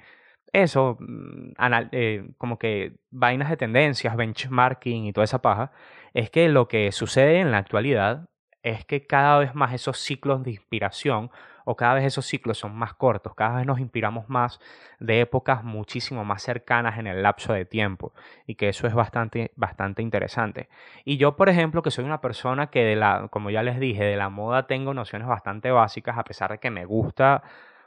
eso, 0.52 0.98
mm, 1.00 1.52
eh, 1.92 2.28
como 2.38 2.58
que 2.58 2.96
vainas 3.10 3.50
de 3.50 3.56
tendencias, 3.56 4.16
benchmarking 4.16 5.06
y 5.06 5.12
toda 5.12 5.24
esa 5.24 5.40
paja, 5.42 5.72
es 6.14 6.30
que 6.30 6.48
lo 6.48 6.68
que 6.68 6.92
sucede 6.92 7.40
en 7.40 7.50
la 7.52 7.58
actualidad 7.58 8.28
es 8.62 8.84
que 8.84 9.06
cada 9.06 9.38
vez 9.38 9.54
más 9.54 9.72
esos 9.72 9.98
ciclos 9.98 10.42
de 10.42 10.52
inspiración 10.52 11.30
o 11.64 11.76
cada 11.76 11.94
vez 11.94 12.04
esos 12.04 12.26
ciclos 12.26 12.58
son 12.58 12.74
más 12.74 12.94
cortos, 12.94 13.34
cada 13.34 13.58
vez 13.58 13.66
nos 13.66 13.78
inspiramos 13.78 14.28
más 14.28 14.60
de 14.98 15.20
épocas 15.20 15.62
muchísimo 15.62 16.24
más 16.24 16.42
cercanas 16.42 16.98
en 16.98 17.06
el 17.06 17.22
lapso 17.22 17.52
de 17.52 17.64
tiempo 17.64 18.12
y 18.46 18.56
que 18.56 18.68
eso 18.68 18.86
es 18.86 18.94
bastante, 18.94 19.52
bastante 19.54 20.02
interesante. 20.02 20.68
Y 21.04 21.18
yo, 21.18 21.36
por 21.36 21.48
ejemplo, 21.48 21.82
que 21.82 21.90
soy 21.92 22.04
una 22.04 22.20
persona 22.20 22.68
que 22.68 22.84
de 22.84 22.96
la, 22.96 23.28
como 23.30 23.50
ya 23.50 23.62
les 23.62 23.78
dije, 23.78 24.02
de 24.04 24.16
la 24.16 24.28
moda 24.28 24.66
tengo 24.66 24.92
nociones 24.94 25.28
bastante 25.28 25.70
básicas 25.70 26.18
a 26.18 26.24
pesar 26.24 26.50
de 26.50 26.58
que 26.58 26.70
me 26.70 26.84
gusta 26.84 27.42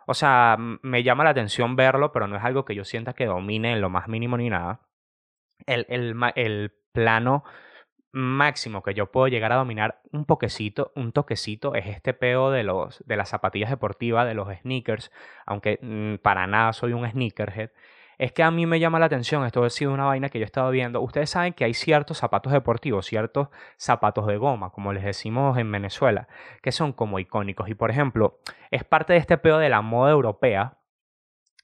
o 0.05 0.13
sea, 0.13 0.57
me 0.59 1.03
llama 1.03 1.23
la 1.23 1.31
atención 1.31 1.75
verlo, 1.75 2.11
pero 2.11 2.27
no 2.27 2.37
es 2.37 2.43
algo 2.43 2.65
que 2.65 2.75
yo 2.75 2.85
sienta 2.85 3.13
que 3.13 3.25
domine 3.25 3.73
en 3.73 3.81
lo 3.81 3.89
más 3.89 4.07
mínimo 4.07 4.37
ni 4.37 4.49
nada. 4.49 4.81
El, 5.65 5.85
el, 5.89 6.15
el 6.35 6.73
plano 6.91 7.43
máximo 8.15 8.81
que 8.81 8.93
yo 8.93 9.11
puedo 9.11 9.27
llegar 9.27 9.51
a 9.51 9.57
dominar 9.57 10.01
un 10.11 10.25
poquecito, 10.25 10.91
un 10.95 11.11
toquecito, 11.11 11.75
es 11.75 11.85
este 11.87 12.13
peo 12.13 12.49
de, 12.49 12.63
los, 12.63 13.03
de 13.05 13.17
las 13.17 13.29
zapatillas 13.29 13.69
deportivas, 13.69 14.25
de 14.25 14.33
los 14.33 14.47
sneakers, 14.61 15.11
aunque 15.45 15.79
mm, 15.81 16.23
para 16.23 16.47
nada 16.47 16.73
soy 16.73 16.93
un 16.93 17.09
sneakerhead 17.09 17.71
es 18.17 18.31
que 18.31 18.43
a 18.43 18.51
mí 18.51 18.65
me 18.65 18.79
llama 18.79 18.99
la 18.99 19.07
atención, 19.07 19.45
esto 19.45 19.63
ha 19.63 19.69
sido 19.69 19.93
una 19.93 20.05
vaina 20.05 20.29
que 20.29 20.39
yo 20.39 20.43
he 20.43 20.45
estado 20.45 20.71
viendo, 20.71 21.01
ustedes 21.01 21.29
saben 21.29 21.53
que 21.53 21.65
hay 21.65 21.73
ciertos 21.73 22.17
zapatos 22.17 22.53
deportivos, 22.53 23.05
ciertos 23.05 23.49
zapatos 23.77 24.25
de 24.27 24.37
goma, 24.37 24.69
como 24.69 24.93
les 24.93 25.03
decimos 25.03 25.57
en 25.57 25.71
Venezuela, 25.71 26.27
que 26.61 26.71
son 26.71 26.93
como 26.93 27.19
icónicos. 27.19 27.67
Y 27.69 27.75
por 27.75 27.91
ejemplo, 27.91 28.39
es 28.71 28.83
parte 28.83 29.13
de 29.13 29.19
este 29.19 29.37
pedo 29.37 29.57
de 29.57 29.69
la 29.69 29.81
moda 29.81 30.11
europea, 30.11 30.77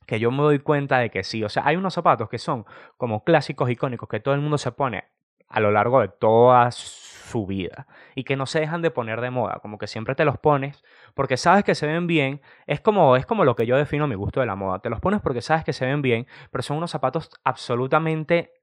que 0.06 0.20
yo 0.20 0.32
me 0.32 0.44
doy 0.44 0.60
cuenta 0.60 0.98
de 0.98 1.10
que 1.10 1.24
sí, 1.24 1.44
o 1.44 1.50
sea, 1.50 1.64
hay 1.66 1.78
unos 1.78 1.94
zapatos 1.94 2.28
que 2.28 2.38
son 2.38 2.66
como 2.98 3.24
clásicos 3.24 3.70
icónicos 3.70 4.10
que 4.10 4.20
todo 4.20 4.34
el 4.34 4.42
mundo 4.42 4.58
se 4.58 4.72
pone 4.72 5.06
a 5.52 5.60
lo 5.60 5.72
largo 5.72 6.02
de 6.02 6.08
todas 6.08 6.76
su 6.76 7.46
vida 7.46 7.88
y 8.16 8.24
que 8.24 8.36
no 8.36 8.46
se 8.46 8.60
dejan 8.60 8.82
de 8.82 8.92
poner 8.92 9.22
de 9.22 9.32
moda, 9.32 9.60
como 9.62 9.78
que 9.78 9.88
siempre 9.88 10.16
te 10.16 10.26
los 10.26 10.38
pones 10.38 10.84
porque 11.14 11.38
sabes 11.38 11.64
que 11.64 11.76
se 11.76 11.88
ven 11.88 12.08
bien, 12.08 12.42
es 12.68 12.82
como, 12.82 13.16
es 13.16 13.26
como 13.26 13.46
lo 13.46 13.56
que 13.56 13.66
yo 13.66 13.78
defino 13.78 14.08
mi 14.08 14.16
gusto 14.16 14.42
de 14.42 14.46
la 14.46 14.56
moda, 14.56 14.80
te 14.80 14.90
los 14.90 15.00
pones 15.00 15.22
porque 15.22 15.42
sabes 15.42 15.64
que 15.64 15.74
se 15.74 15.86
ven 15.86 16.02
bien, 16.02 16.28
pero 16.52 16.62
son 16.62 16.78
unos 16.78 16.92
zapatos 16.92 17.30
absolutamente 17.44 18.54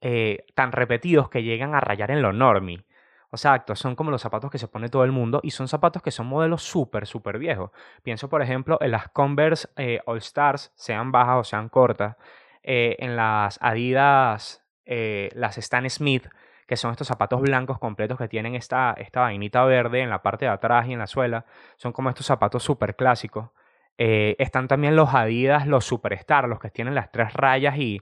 eh, 0.00 0.46
tan 0.54 0.72
repetidos 0.72 1.28
que 1.28 1.42
llegan 1.42 1.74
a 1.74 1.80
rayar 1.80 2.10
en 2.10 2.22
lo 2.22 2.32
normie. 2.32 2.84
Exacto, 3.30 3.74
son 3.74 3.96
como 3.96 4.12
los 4.12 4.22
zapatos 4.22 4.48
que 4.50 4.58
se 4.58 4.68
pone 4.68 4.88
todo 4.88 5.02
el 5.02 5.10
mundo 5.10 5.40
y 5.42 5.50
son 5.50 5.66
zapatos 5.66 6.02
que 6.02 6.12
son 6.12 6.26
modelos 6.26 6.62
súper, 6.62 7.06
súper 7.06 7.38
viejos. 7.38 7.72
Pienso, 8.04 8.28
por 8.28 8.42
ejemplo, 8.42 8.78
en 8.80 8.92
las 8.92 9.08
Converse 9.08 9.68
eh, 9.76 10.00
All 10.06 10.18
Stars, 10.18 10.72
sean 10.76 11.10
bajas 11.10 11.38
o 11.40 11.44
sean 11.44 11.68
cortas, 11.68 12.16
eh, 12.62 12.96
en 13.00 13.16
las 13.16 13.58
Adidas, 13.60 14.63
las 14.86 15.58
Stan 15.58 15.88
Smith, 15.88 16.26
que 16.66 16.76
son 16.76 16.92
estos 16.92 17.08
zapatos 17.08 17.40
blancos 17.40 17.78
completos 17.78 18.18
que 18.18 18.28
tienen 18.28 18.54
esta, 18.54 18.94
esta 18.96 19.20
vainita 19.20 19.64
verde 19.64 20.00
en 20.00 20.10
la 20.10 20.22
parte 20.22 20.46
de 20.46 20.50
atrás 20.50 20.86
y 20.88 20.92
en 20.92 20.98
la 20.98 21.06
suela. 21.06 21.44
Son 21.76 21.92
como 21.92 22.08
estos 22.08 22.26
zapatos 22.26 22.62
súper 22.62 22.96
clásicos. 22.96 23.50
Eh, 23.98 24.34
están 24.38 24.66
también 24.66 24.96
los 24.96 25.14
Adidas, 25.14 25.66
los 25.66 25.84
Superstar, 25.84 26.48
los 26.48 26.58
que 26.58 26.70
tienen 26.70 26.94
las 26.94 27.12
tres 27.12 27.32
rayas 27.34 27.76
y 27.78 28.00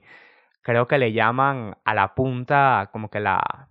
creo 0.61 0.87
que 0.87 0.97
le 0.97 1.11
llaman 1.11 1.77
a 1.83 1.93
la 1.93 2.15
punta 2.15 2.89
como 2.91 3.09
que 3.09 3.19
la, 3.19 3.69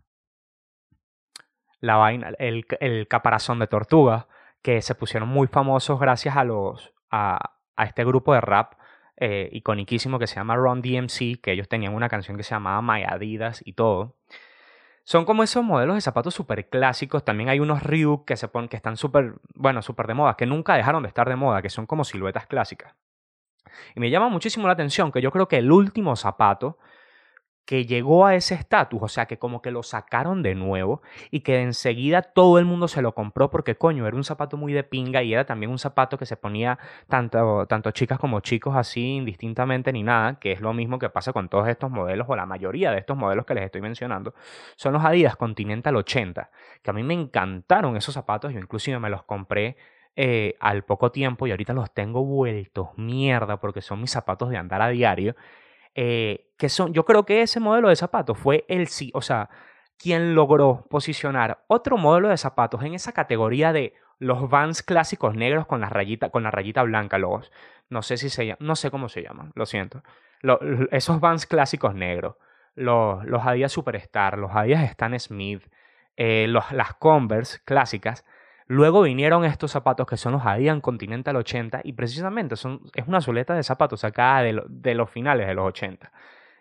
la 1.80 1.96
vaina, 1.96 2.32
el, 2.38 2.66
el 2.80 3.08
caparazón 3.08 3.58
de 3.58 3.66
tortuga, 3.66 4.28
que 4.62 4.82
se 4.82 4.94
pusieron 4.94 5.28
muy 5.28 5.48
famosos 5.48 5.98
gracias 5.98 6.36
a 6.36 6.44
los 6.44 6.94
a, 7.10 7.56
a 7.76 7.84
este 7.84 8.04
grupo 8.04 8.34
de 8.34 8.40
rap 8.40 8.74
eh, 9.16 9.48
iconiquísimo 9.52 10.18
que 10.18 10.26
se 10.26 10.36
llama 10.36 10.56
Ron 10.56 10.82
DMC, 10.82 11.40
que 11.40 11.52
ellos 11.52 11.68
tenían 11.68 11.94
una 11.94 12.08
canción 12.08 12.36
que 12.36 12.42
se 12.42 12.54
llamaba 12.54 12.82
My 12.82 13.04
Adidas 13.04 13.62
y 13.64 13.74
todo. 13.74 14.16
Son 15.04 15.24
como 15.24 15.42
esos 15.42 15.64
modelos 15.64 15.96
de 15.96 16.00
zapatos 16.00 16.34
súper 16.34 16.68
clásicos. 16.68 17.24
También 17.24 17.48
hay 17.48 17.60
unos 17.60 17.82
Reebok 17.82 18.26
que, 18.26 18.36
se 18.36 18.48
ponen, 18.48 18.68
que 18.68 18.76
están 18.76 18.96
súper, 18.96 19.34
bueno, 19.54 19.82
súper 19.82 20.06
de 20.06 20.14
moda, 20.14 20.36
que 20.36 20.46
nunca 20.46 20.74
dejaron 20.74 21.02
de 21.02 21.08
estar 21.08 21.28
de 21.28 21.36
moda, 21.36 21.60
que 21.60 21.70
son 21.70 21.86
como 21.86 22.04
siluetas 22.04 22.46
clásicas. 22.46 22.94
Y 23.94 24.00
me 24.00 24.10
llama 24.10 24.28
muchísimo 24.28 24.66
la 24.66 24.74
atención 24.74 25.10
que 25.10 25.20
yo 25.20 25.30
creo 25.30 25.48
que 25.48 25.58
el 25.58 25.72
último 25.72 26.14
zapato 26.16 26.78
que 27.64 27.86
llegó 27.86 28.26
a 28.26 28.34
ese 28.34 28.54
estatus, 28.54 29.00
o 29.02 29.08
sea, 29.08 29.26
que 29.26 29.38
como 29.38 29.62
que 29.62 29.70
lo 29.70 29.82
sacaron 29.82 30.42
de 30.42 30.54
nuevo 30.54 31.02
y 31.30 31.40
que 31.40 31.62
enseguida 31.62 32.22
todo 32.22 32.58
el 32.58 32.64
mundo 32.64 32.88
se 32.88 33.02
lo 33.02 33.14
compró 33.14 33.50
porque 33.50 33.76
coño, 33.76 34.06
era 34.06 34.16
un 34.16 34.24
zapato 34.24 34.56
muy 34.56 34.72
de 34.72 34.82
pinga 34.82 35.22
y 35.22 35.32
era 35.32 35.44
también 35.46 35.70
un 35.70 35.78
zapato 35.78 36.18
que 36.18 36.26
se 36.26 36.36
ponía 36.36 36.78
tanto, 37.08 37.66
tanto 37.66 37.90
chicas 37.92 38.18
como 38.18 38.40
chicos 38.40 38.74
así 38.76 39.16
indistintamente 39.16 39.92
ni 39.92 40.02
nada, 40.02 40.38
que 40.40 40.52
es 40.52 40.60
lo 40.60 40.72
mismo 40.72 40.98
que 40.98 41.08
pasa 41.10 41.32
con 41.32 41.48
todos 41.48 41.68
estos 41.68 41.90
modelos 41.90 42.26
o 42.28 42.36
la 42.36 42.46
mayoría 42.46 42.90
de 42.90 42.98
estos 42.98 43.16
modelos 43.16 43.46
que 43.46 43.54
les 43.54 43.64
estoy 43.64 43.80
mencionando, 43.80 44.34
son 44.76 44.92
los 44.92 45.04
Adidas 45.04 45.36
Continental 45.36 45.94
80, 45.96 46.50
que 46.82 46.90
a 46.90 46.92
mí 46.92 47.02
me 47.02 47.14
encantaron 47.14 47.96
esos 47.96 48.14
zapatos, 48.14 48.52
yo 48.52 48.58
inclusive 48.58 48.98
me 48.98 49.10
los 49.10 49.22
compré 49.22 49.76
eh, 50.14 50.56
al 50.60 50.84
poco 50.84 51.10
tiempo 51.10 51.46
y 51.46 51.52
ahorita 51.52 51.72
los 51.72 51.90
tengo 51.94 52.22
vueltos 52.24 52.88
mierda 52.96 53.58
porque 53.60 53.80
son 53.80 54.00
mis 54.00 54.10
zapatos 54.10 54.50
de 54.50 54.58
andar 54.58 54.82
a 54.82 54.88
diario 54.88 55.36
eh, 55.94 56.52
que 56.58 56.68
son, 56.68 56.92
yo 56.92 57.04
creo 57.04 57.24
que 57.24 57.42
ese 57.42 57.60
modelo 57.60 57.88
de 57.88 57.96
zapatos 57.96 58.38
fue 58.38 58.64
el 58.68 58.88
sí, 58.88 59.10
o 59.14 59.22
sea, 59.22 59.50
quien 59.98 60.34
logró 60.34 60.86
posicionar 60.88 61.64
otro 61.68 61.96
modelo 61.96 62.28
de 62.28 62.36
zapatos 62.36 62.82
en 62.82 62.94
esa 62.94 63.12
categoría 63.12 63.72
de 63.72 63.94
los 64.18 64.48
Vans 64.48 64.82
clásicos 64.82 65.34
negros 65.34 65.66
con 65.66 65.80
la 65.80 65.88
rayita, 65.88 66.30
con 66.30 66.44
la 66.44 66.50
rayita 66.50 66.82
blanca, 66.82 67.18
los, 67.18 67.50
no 67.88 68.02
sé 68.02 68.16
si 68.16 68.30
se 68.30 68.56
no 68.60 68.76
sé 68.76 68.90
cómo 68.90 69.08
se 69.08 69.22
llaman, 69.22 69.52
lo 69.54 69.66
siento, 69.66 70.02
esos 70.90 71.20
Vans 71.20 71.46
clásicos 71.46 71.94
negros, 71.94 72.36
los, 72.74 73.24
los 73.24 73.44
Adidas 73.44 73.72
Superstar, 73.72 74.38
los 74.38 74.52
Adidas 74.52 74.84
Stan 74.84 75.18
Smith, 75.18 75.62
eh, 76.16 76.46
los, 76.48 76.70
las 76.72 76.94
Converse 76.94 77.60
clásicas, 77.64 78.24
Luego 78.72 79.02
vinieron 79.02 79.44
estos 79.44 79.70
zapatos 79.70 80.06
que 80.06 80.16
son 80.16 80.32
los 80.32 80.46
Adidas 80.46 80.80
Continental 80.80 81.36
80 81.36 81.82
y 81.84 81.92
precisamente 81.92 82.56
son, 82.56 82.80
es 82.94 83.06
una 83.06 83.20
soleta 83.20 83.54
de 83.54 83.62
zapatos 83.62 84.00
sacada 84.00 84.42
de, 84.44 84.94
los 84.94 85.10
finales 85.10 85.46
de 85.46 85.52
los 85.52 85.66
80. 85.66 86.10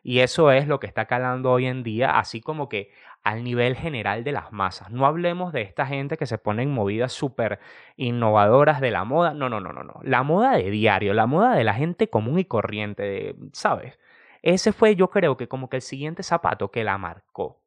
Y 0.03 0.19
eso 0.19 0.51
es 0.51 0.67
lo 0.67 0.81
que 0.81 0.87
está 0.87 1.05
calando 1.05 1.53
hoy 1.53 1.67
en 1.67 1.83
día, 1.83 2.19
así 2.19 2.41
como 2.41 2.67
que 2.67 2.91
al 3.23 3.45
nivel 3.45 3.77
general 3.77 4.25
de 4.25 4.33
las 4.33 4.51
masas. 4.51 4.91
No 4.91 5.05
hablemos 5.05 5.53
de 5.53 5.61
esta 5.61 5.85
gente 5.85 6.17
que 6.17 6.25
se 6.25 6.37
pone 6.37 6.63
en 6.63 6.73
movidas 6.73 7.13
súper 7.13 7.61
innovadoras 7.95 8.81
de 8.81 8.91
la 8.91 9.05
moda. 9.05 9.33
No, 9.33 9.47
no, 9.47 9.61
no, 9.61 9.71
no, 9.71 9.83
no. 9.83 10.01
La 10.03 10.23
moda 10.23 10.57
de 10.57 10.69
diario, 10.69 11.13
la 11.13 11.27
moda 11.27 11.55
de 11.55 11.63
la 11.63 11.75
gente 11.75 12.09
común 12.09 12.39
y 12.39 12.43
corriente, 12.43 13.37
¿sabes? 13.53 13.97
Ese 14.41 14.73
fue 14.73 14.97
yo 14.97 15.09
creo 15.11 15.37
que 15.37 15.47
como 15.47 15.69
que 15.69 15.77
el 15.77 15.81
siguiente 15.81 16.23
zapato 16.23 16.71
que 16.71 16.83
la 16.83 16.97
marcó. 16.97 17.61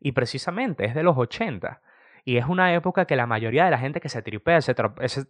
Y 0.00 0.12
precisamente 0.12 0.86
es 0.86 0.94
de 0.94 1.02
los 1.02 1.18
80. 1.18 1.82
Y 2.28 2.38
es 2.38 2.46
una 2.46 2.74
época 2.74 3.04
que 3.04 3.14
la 3.14 3.24
mayoría 3.24 3.66
de 3.66 3.70
la 3.70 3.78
gente 3.78 4.00
que 4.00 4.08
se 4.08 4.20
tripea 4.20 4.56
ese, 4.58 4.74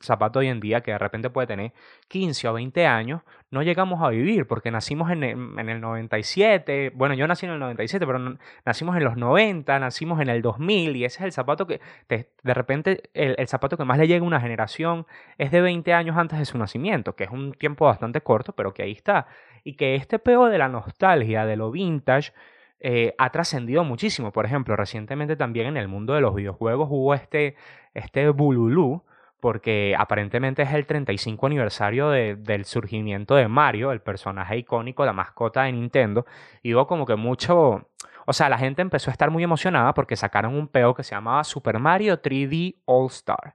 zapato 0.00 0.38
hoy 0.38 0.49
en 0.49 0.61
día, 0.61 0.81
que 0.81 0.93
de 0.93 0.99
repente 0.99 1.29
puede 1.29 1.47
tener 1.47 1.75
15 2.09 2.49
o 2.49 2.55
20 2.55 2.87
años, 2.87 3.21
no 3.50 3.62
llegamos 3.62 4.03
a 4.03 4.09
vivir 4.09 4.47
porque 4.47 4.71
nacimos 4.71 5.11
en 5.11 5.23
el, 5.23 5.81
97. 5.83 6.93
Bueno, 6.95 7.15
yo 7.15 7.26
nací 7.29 7.45
en 7.45 7.53
el 7.53 7.59
97, 7.59 8.07
pero 8.07 8.38
nacimos 8.65 8.97
en 8.97 9.05
los 9.05 9.19
90, 9.19 9.79
nacimos 9.79 10.23
en 10.23 10.31
el 10.31 10.41
2000 10.41 10.97
y 10.97 11.05
ese 11.05 11.19
es 11.19 11.25
el 11.26 11.33
zapato 11.33 11.67
que 11.67 11.83
de 12.09 12.55
repente 12.55 13.03
el, 13.12 13.47
zapato 13.47 13.76
que 13.76 13.85
más 13.85 13.99
le 13.99 14.09
llega 14.09 14.25
a 14.25 14.26
una 14.26 14.41
generación 14.41 15.07
es 15.37 15.50
de 15.50 15.61
20 15.61 15.93
años 15.93 16.17
antes 16.17 16.38
de 16.38 16.47
su 16.47 16.57
nacimiento, 16.57 17.15
que 17.15 17.25
es 17.25 17.31
un 17.31 17.53
tiempo 17.53 17.85
bastante 17.85 18.23
corto, 18.23 18.55
pero 18.55 18.73
que 18.73 18.85
ahí 18.85 18.93
está. 18.93 19.26
Y 19.65 19.75
que 19.75 19.97
este 19.97 20.19
peo 20.19 20.47
de 20.47 20.57
la 20.57 20.71
nostalgia, 20.71 21.45
de 21.45 21.57
lo 21.57 21.71
vintage, 21.71 22.33
eh, 22.80 23.14
ha 23.18 23.30
trascendido 23.30 23.85
muchísimo. 23.85 24.33
Por 24.33 24.45
ejemplo, 24.45 24.76
recientemente 24.76 25.37
también 25.37 25.66
en 25.68 25.76
el 25.76 25.88
mundo 25.88 26.14
de 26.14 26.21
los 26.21 26.35
videojuegos 26.35 26.88
hubo 26.90 27.14
este, 27.14 27.56
este 27.95 28.28
bululú, 28.30 29.02
porque 29.40 29.95
aparentemente 29.99 30.62
es 30.62 30.73
el 30.73 30.87
35 30.87 31.47
aniversario 31.47 32.11
del 32.11 32.64
surgimiento 32.64 33.35
de 33.35 33.49
Mario, 33.49 33.92
el 33.92 34.00
personaje 34.00 34.59
icónico, 34.59 35.04
la 35.04 35.12
mascota 35.12 35.64
de 35.64 35.73
Nintendo, 35.73 36.26
y 36.62 36.75
hubo 36.75 36.87
como 36.87 37.06
que 37.06 37.16
mucho... 37.16 37.88
O 38.28 38.33
sea, 38.33 38.49
la 38.49 38.59
gente 38.59 38.83
empezó 38.83 39.11
a 39.11 39.12
estar 39.12 39.30
muy 39.30 39.45
emocionada 39.45 39.95
porque 39.95 40.16
sacaron 40.16 40.54
un 40.56 40.66
peo 40.66 40.95
que 40.95 41.04
se 41.04 41.14
llamaba 41.14 41.45
Super 41.45 41.78
Mario 41.78 42.21
3D 42.21 42.76
All 42.85 43.06
Star. 43.06 43.54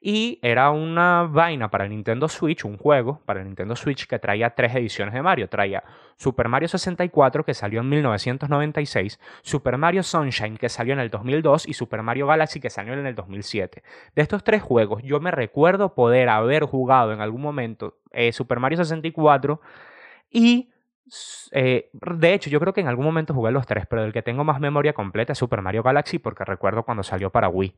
Y 0.00 0.38
era 0.42 0.70
una 0.70 1.24
vaina 1.24 1.70
para 1.70 1.84
el 1.84 1.90
Nintendo 1.90 2.28
Switch, 2.28 2.64
un 2.64 2.76
juego 2.76 3.20
para 3.26 3.40
el 3.40 3.46
Nintendo 3.46 3.74
Switch 3.74 4.06
que 4.06 4.20
traía 4.20 4.50
tres 4.50 4.74
ediciones 4.76 5.12
de 5.12 5.22
Mario. 5.22 5.48
Traía 5.48 5.82
Super 6.16 6.48
Mario 6.48 6.68
64 6.68 7.44
que 7.44 7.52
salió 7.52 7.80
en 7.80 7.88
1996, 7.88 9.18
Super 9.42 9.76
Mario 9.76 10.04
Sunshine 10.04 10.56
que 10.56 10.68
salió 10.68 10.92
en 10.92 11.00
el 11.00 11.10
2002 11.10 11.66
y 11.66 11.74
Super 11.74 12.02
Mario 12.02 12.28
Galaxy 12.28 12.60
que 12.60 12.70
salió 12.70 12.92
en 12.92 13.06
el 13.06 13.14
2007. 13.16 13.82
De 14.14 14.22
estos 14.22 14.44
tres 14.44 14.62
juegos 14.62 15.02
yo 15.02 15.18
me 15.18 15.32
recuerdo 15.32 15.94
poder 15.94 16.28
haber 16.28 16.64
jugado 16.64 17.12
en 17.12 17.20
algún 17.20 17.42
momento 17.42 17.98
eh, 18.12 18.30
Super 18.30 18.60
Mario 18.60 18.78
64 18.78 19.60
y 20.30 20.70
eh, 21.52 21.90
de 21.92 22.34
hecho, 22.34 22.50
yo 22.50 22.60
creo 22.60 22.72
que 22.72 22.80
en 22.80 22.88
algún 22.88 23.04
momento 23.04 23.34
jugué 23.34 23.50
los 23.50 23.66
tres, 23.66 23.86
pero 23.86 24.04
el 24.04 24.12
que 24.12 24.22
tengo 24.22 24.44
más 24.44 24.60
memoria 24.60 24.92
completa 24.92 25.32
es 25.32 25.38
Super 25.38 25.62
Mario 25.62 25.82
Galaxy 25.82 26.18
porque 26.18 26.44
recuerdo 26.44 26.82
cuando 26.84 27.02
salió 27.02 27.30
para 27.30 27.48
Wii. 27.48 27.74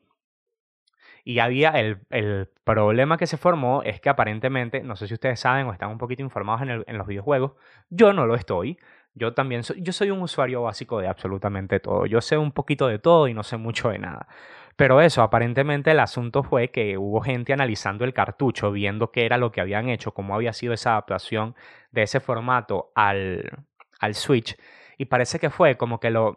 Y 1.25 1.39
había 1.39 1.71
el, 1.71 1.99
el, 2.11 2.49
problema 2.65 3.17
que 3.17 3.27
se 3.27 3.37
formó 3.37 3.83
es 3.83 4.01
que 4.01 4.09
aparentemente, 4.09 4.83
no 4.83 4.97
sé 4.97 5.09
si 5.09 5.15
ustedes 5.15 5.41
saben 5.41 5.67
o 5.67 5.73
están 5.73 5.91
un 5.91 5.99
poquito 5.99 6.23
informados 6.23 6.63
en, 6.63 6.71
el, 6.71 6.85
en 6.87 6.99
los 6.99 7.07
videojuegos, 7.07 7.53
yo 7.89 8.13
no 8.13 8.27
lo 8.27 8.35
estoy. 8.35 8.79
Yo 9.15 9.35
también 9.35 9.65
soy, 9.65 9.83
yo 9.83 9.93
soy 9.93 10.11
un 10.11 10.23
usuario 10.23 10.63
básico 10.63 11.01
de 11.01 11.09
absolutamente 11.09 11.81
todo. 11.81 12.07
Yo 12.07 12.21
sé 12.21 12.39
un 12.39 12.53
poquito 12.53 12.87
de 12.87 12.99
todo 12.99 13.27
y 13.29 13.35
no 13.35 13.43
sé 13.43 13.57
mucho 13.57 13.91
de 13.91 13.99
nada. 13.99 14.29
Pero 14.77 15.01
eso, 15.01 15.23
aparentemente 15.23 15.91
el 15.91 16.01
asunto 16.01 16.43
fue 16.43 16.71
que 16.71 16.97
hubo 16.97 17.21
gente 17.21 17.53
analizando 17.53 18.05
el 18.05 18.15
cartucho, 18.15 18.73
viendo 18.73 19.11
qué 19.11 19.27
era 19.27 19.37
lo 19.37 19.53
que 19.53 19.61
habían 19.61 19.89
hecho, 19.89 20.13
cómo 20.15 20.35
había 20.35 20.53
sido 20.53 20.73
esa 20.73 20.93
adaptación 20.93 21.55
de 21.91 22.03
ese 22.05 22.21
formato 22.21 22.91
al, 22.95 23.51
al 23.99 24.15
Switch. 24.15 24.57
Y 24.97 25.07
parece 25.07 25.39
que 25.39 25.51
fue 25.51 25.77
como 25.77 26.01
que 26.01 26.11
lo... 26.11 26.37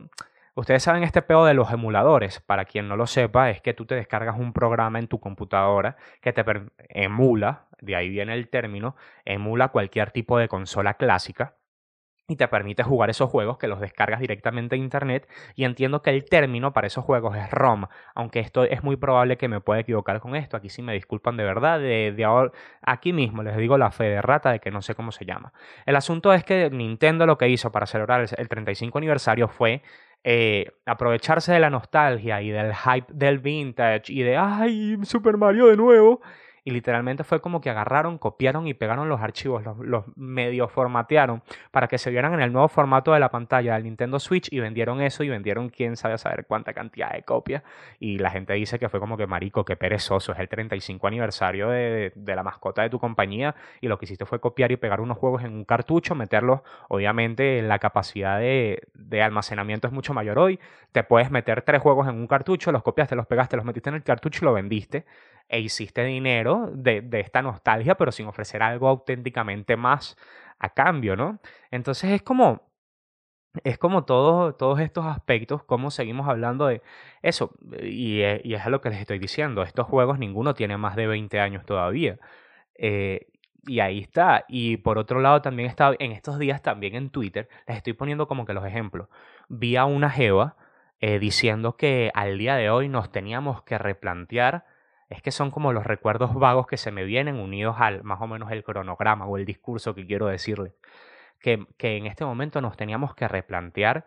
Ustedes 0.55 0.83
saben 0.83 1.03
este 1.03 1.23
pedo 1.23 1.45
de 1.45 1.55
los 1.55 1.71
emuladores. 1.71 2.39
Para 2.39 2.65
quien 2.65 2.87
no 2.87 2.95
lo 2.95 3.07
sepa, 3.07 3.49
es 3.49 3.61
que 3.61 3.73
tú 3.73 3.85
te 3.85 3.95
descargas 3.95 4.37
un 4.37 4.53
programa 4.53 4.99
en 4.99 5.07
tu 5.07 5.19
computadora 5.19 5.97
que 6.21 6.31
te 6.31 6.43
emula, 6.89 7.65
de 7.81 7.95
ahí 7.95 8.09
viene 8.09 8.33
el 8.33 8.49
término, 8.49 8.95
emula 9.25 9.69
cualquier 9.69 10.11
tipo 10.11 10.37
de 10.37 10.47
consola 10.47 10.93
clásica 10.93 11.55
y 12.27 12.37
te 12.37 12.47
permite 12.47 12.83
jugar 12.83 13.09
esos 13.09 13.29
juegos 13.29 13.57
que 13.57 13.67
los 13.67 13.81
descargas 13.81 14.19
directamente 14.19 14.75
de 14.75 14.81
internet 14.81 15.27
y 15.55 15.65
entiendo 15.65 16.01
que 16.01 16.11
el 16.11 16.23
término 16.23 16.71
para 16.71 16.87
esos 16.87 17.03
juegos 17.03 17.35
es 17.35 17.51
ROM, 17.51 17.87
aunque 18.15 18.39
esto 18.39 18.63
es 18.63 18.81
muy 18.83 18.95
probable 18.95 19.37
que 19.37 19.49
me 19.49 19.59
pueda 19.59 19.81
equivocar 19.81 20.21
con 20.21 20.35
esto, 20.35 20.55
aquí 20.55 20.69
sí 20.69 20.81
me 20.81 20.93
disculpan 20.93 21.35
de 21.35 21.43
verdad, 21.43 21.79
de, 21.79 22.13
de 22.15 22.23
ahora, 22.23 22.51
aquí 22.81 23.11
mismo 23.11 23.43
les 23.43 23.57
digo 23.57 23.77
la 23.77 23.91
fe 23.91 24.05
de 24.05 24.21
rata 24.21 24.51
de 24.51 24.59
que 24.59 24.71
no 24.71 24.81
sé 24.81 24.95
cómo 24.95 25.11
se 25.11 25.25
llama. 25.25 25.51
El 25.85 25.97
asunto 25.97 26.31
es 26.33 26.45
que 26.45 26.69
Nintendo 26.69 27.25
lo 27.25 27.37
que 27.37 27.49
hizo 27.49 27.71
para 27.71 27.85
celebrar 27.87 28.25
el 28.37 28.47
35 28.47 28.97
aniversario 28.97 29.49
fue 29.49 29.81
eh, 30.23 30.71
aprovecharse 30.85 31.51
de 31.51 31.59
la 31.59 31.69
nostalgia 31.69 32.41
y 32.41 32.49
del 32.49 32.73
hype 32.73 33.13
del 33.13 33.39
vintage 33.39 34.11
y 34.11 34.23
de 34.23 34.37
¡ay! 34.37 34.97
Super 35.03 35.37
Mario 35.37 35.67
de 35.67 35.77
nuevo 35.77 36.21
y 36.63 36.71
literalmente 36.71 37.23
fue 37.23 37.41
como 37.41 37.61
que 37.61 37.69
agarraron, 37.69 38.17
copiaron 38.17 38.67
y 38.67 38.73
pegaron 38.73 39.09
los 39.09 39.21
archivos, 39.21 39.63
los, 39.63 40.05
medio 40.15 40.67
formatearon 40.67 41.43
para 41.71 41.87
que 41.87 41.97
se 41.97 42.09
vieran 42.09 42.33
en 42.33 42.41
el 42.41 42.53
nuevo 42.53 42.67
formato 42.67 43.13
de 43.13 43.19
la 43.19 43.29
pantalla 43.29 43.73
del 43.73 43.83
Nintendo 43.83 44.19
Switch 44.19 44.47
y 44.51 44.59
vendieron 44.59 45.01
eso 45.01 45.23
y 45.23 45.29
vendieron 45.29 45.69
quién 45.69 45.97
sabe 45.97 46.17
saber 46.17 46.45
cuánta 46.45 46.73
cantidad 46.73 47.11
de 47.11 47.23
copias. 47.23 47.63
Y 47.99 48.19
la 48.19 48.29
gente 48.29 48.53
dice 48.53 48.79
que 48.79 48.89
fue 48.89 48.99
como 48.99 49.17
que 49.17 49.27
marico, 49.27 49.65
qué 49.65 49.75
perezoso, 49.75 50.31
es 50.31 50.39
el 50.39 50.47
35 50.47 51.07
aniversario 51.07 51.69
de, 51.69 52.13
de 52.15 52.35
la 52.35 52.43
mascota 52.43 52.81
de 52.81 52.89
tu 52.89 52.99
compañía 52.99 53.55
y 53.81 53.87
lo 53.87 53.97
que 53.97 54.05
hiciste 54.05 54.25
fue 54.25 54.39
copiar 54.39 54.71
y 54.71 54.77
pegar 54.77 55.01
unos 55.01 55.17
juegos 55.17 55.43
en 55.43 55.53
un 55.53 55.65
cartucho, 55.65 56.15
meterlos, 56.15 56.61
obviamente 56.87 57.61
la 57.61 57.79
capacidad 57.79 58.39
de, 58.39 58.83
de 58.93 59.21
almacenamiento 59.21 59.87
es 59.87 59.93
mucho 59.93 60.13
mayor 60.13 60.39
hoy, 60.39 60.59
te 60.91 61.03
puedes 61.03 61.31
meter 61.31 61.61
tres 61.63 61.81
juegos 61.81 62.07
en 62.07 62.15
un 62.15 62.27
cartucho, 62.27 62.71
los 62.71 62.83
copiaste, 62.83 63.15
los 63.15 63.27
pegaste, 63.27 63.57
los 63.57 63.65
metiste 63.65 63.89
en 63.89 63.95
el 63.95 64.03
cartucho 64.03 64.39
y 64.43 64.45
lo 64.45 64.53
vendiste 64.53 65.05
e 65.47 65.59
hiciste 65.59 66.03
dinero 66.03 66.69
de, 66.73 67.01
de, 67.01 67.19
esta 67.19 67.41
nostalgia, 67.41 67.95
pero 67.95 68.11
sin 68.11 68.27
ofrecer 68.27 68.63
algo 68.63 68.87
auténticamente 68.87 69.77
más 69.77 70.17
a 70.59 70.69
cambio, 70.69 71.15
¿no? 71.15 71.39
Entonces 71.71 72.11
es 72.11 72.21
como, 72.23 72.71
es 73.63 73.77
como 73.77 74.05
todo, 74.05 74.55
todos 74.55 74.79
estos 74.79 75.05
aspectos, 75.05 75.63
como 75.63 75.91
seguimos 75.91 76.27
hablando 76.27 76.67
de 76.67 76.81
eso, 77.21 77.51
y, 77.81 78.21
y, 78.43 78.53
es 78.55 78.65
a 78.65 78.69
lo 78.69 78.81
que 78.81 78.89
les 78.89 78.99
estoy 78.99 79.19
diciendo, 79.19 79.63
estos 79.63 79.87
juegos 79.87 80.19
ninguno 80.19 80.53
tiene 80.53 80.77
más 80.77 80.95
de 80.95 81.07
20 81.07 81.39
años 81.39 81.65
todavía. 81.65 82.19
Eh, 82.75 83.27
y 83.65 83.79
ahí 83.79 83.99
está. 83.99 84.45
Y 84.47 84.77
por 84.77 84.97
otro 84.97 85.21
lado, 85.21 85.41
también 85.41 85.69
está 85.69 85.93
en 85.99 86.11
estos 86.11 86.39
días 86.39 86.61
también 86.61 86.95
en 86.95 87.09
Twitter, 87.09 87.49
les 87.67 87.77
estoy 87.77 87.93
poniendo 87.93 88.27
como 88.27 88.45
que 88.45 88.53
los 88.53 88.65
ejemplos. 88.65 89.07
Vi 89.49 89.75
a 89.75 89.85
una 89.85 90.09
Jeva 90.09 90.55
eh, 90.99 91.19
diciendo 91.19 91.77
que 91.77 92.11
al 92.13 92.37
día 92.37 92.55
de 92.55 92.69
hoy 92.69 92.89
nos 92.89 93.11
teníamos 93.11 93.63
que 93.63 93.77
replantear 93.77 94.65
es 95.13 95.21
que 95.21 95.31
son 95.31 95.51
como 95.51 95.73
los 95.73 95.85
recuerdos 95.85 96.33
vagos 96.33 96.67
que 96.67 96.77
se 96.77 96.91
me 96.91 97.03
vienen 97.03 97.35
unidos 97.35 97.75
al 97.79 98.03
más 98.03 98.19
o 98.21 98.27
menos 98.27 98.51
el 98.51 98.63
cronograma 98.63 99.25
o 99.25 99.37
el 99.37 99.45
discurso 99.45 99.93
que 99.93 100.05
quiero 100.05 100.27
decirle. 100.27 100.73
Que, 101.39 101.67
que 101.77 101.97
en 101.97 102.05
este 102.05 102.25
momento 102.25 102.61
nos 102.61 102.77
teníamos 102.77 103.13
que 103.15 103.27
replantear 103.27 104.05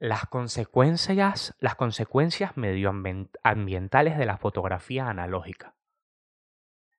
las 0.00 0.26
consecuencias, 0.26 1.56
las 1.60 1.74
consecuencias 1.76 2.56
medioambientales 2.56 4.18
de 4.18 4.26
la 4.26 4.36
fotografía 4.36 5.08
analógica. 5.08 5.74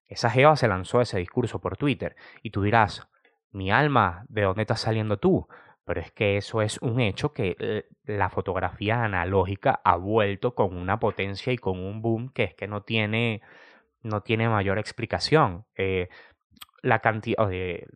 Esa 0.07 0.29
Jeva 0.29 0.55
se 0.55 0.67
lanzó 0.67 1.01
ese 1.01 1.19
discurso 1.19 1.59
por 1.59 1.77
Twitter 1.77 2.15
y 2.41 2.49
tú 2.49 2.63
dirás, 2.63 3.07
mi 3.51 3.71
alma, 3.71 4.25
¿de 4.27 4.41
dónde 4.41 4.63
estás 4.63 4.81
saliendo 4.81 5.17
tú? 5.17 5.47
Pero 5.89 6.01
es 6.01 6.11
que 6.11 6.37
eso 6.37 6.61
es 6.61 6.77
un 6.83 6.99
hecho 6.99 7.33
que 7.33 7.55
eh, 7.57 7.87
la 8.05 8.29
fotografía 8.29 9.03
analógica 9.03 9.81
ha 9.83 9.95
vuelto 9.95 10.53
con 10.53 10.77
una 10.77 10.99
potencia 10.99 11.51
y 11.51 11.57
con 11.57 11.79
un 11.79 12.03
boom 12.03 12.29
que 12.29 12.43
es 12.43 12.53
que 12.53 12.67
no 12.67 12.83
tiene, 12.83 13.41
no 14.03 14.21
tiene 14.21 14.47
mayor 14.47 14.77
explicación. 14.77 15.65
Eh, 15.75 16.09
la 16.83 16.99
cantidad, 16.99 17.49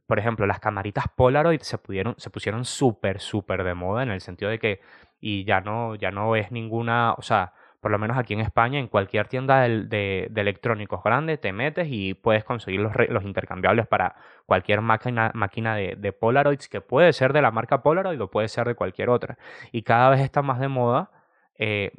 por 0.08 0.18
ejemplo, 0.18 0.48
las 0.48 0.60
camaritas 0.60 1.06
Polaroid 1.16 1.62
se, 1.62 1.78
pudieron, 1.78 2.16
se 2.18 2.32
pusieron 2.32 2.66
súper, 2.66 3.20
súper 3.20 3.64
de 3.64 3.76
moda 3.76 4.02
en 4.02 4.10
el 4.10 4.22
sentido 4.22 4.50
de 4.50 4.58
que, 4.58 4.82
y 5.20 5.46
ya 5.46 5.62
no, 5.62 5.94
ya 5.94 6.10
no 6.10 6.36
es 6.36 6.52
ninguna, 6.52 7.14
o 7.14 7.22
sea, 7.22 7.54
por 7.84 7.92
lo 7.92 8.00
menos 8.00 8.18
aquí 8.18 8.34
en 8.34 8.40
España, 8.40 8.80
en 8.80 8.88
cualquier 8.88 9.28
tienda 9.28 9.60
de, 9.60 10.30
de, 10.32 10.42
electrónicos 10.42 11.04
grande, 11.04 11.38
te 11.38 11.52
metes 11.52 11.90
y 11.92 12.14
puedes 12.14 12.46
conseguir 12.46 12.80
los, 12.80 12.94
los 13.10 13.26
intercambiables 13.26 13.88
para 13.88 14.16
cualquier 14.46 14.80
máquina, 14.80 15.32
máquina 15.34 15.76
de, 15.76 16.14
Polaroids, 16.14 16.70
que 16.70 16.80
puede 16.80 17.12
ser 17.12 17.34
de 17.34 17.42
la 17.42 17.52
marca 17.52 17.84
Polaroid 17.84 18.22
o 18.22 18.32
puede 18.32 18.48
ser 18.48 18.66
de 18.68 18.76
cualquier 18.76 19.10
otra. 19.10 19.38
Y 19.74 19.82
cada 19.82 20.10
vez 20.10 20.22
está 20.22 20.42
más 20.42 20.62
de 20.62 20.70
moda 20.70 21.12
eh, 21.60 21.92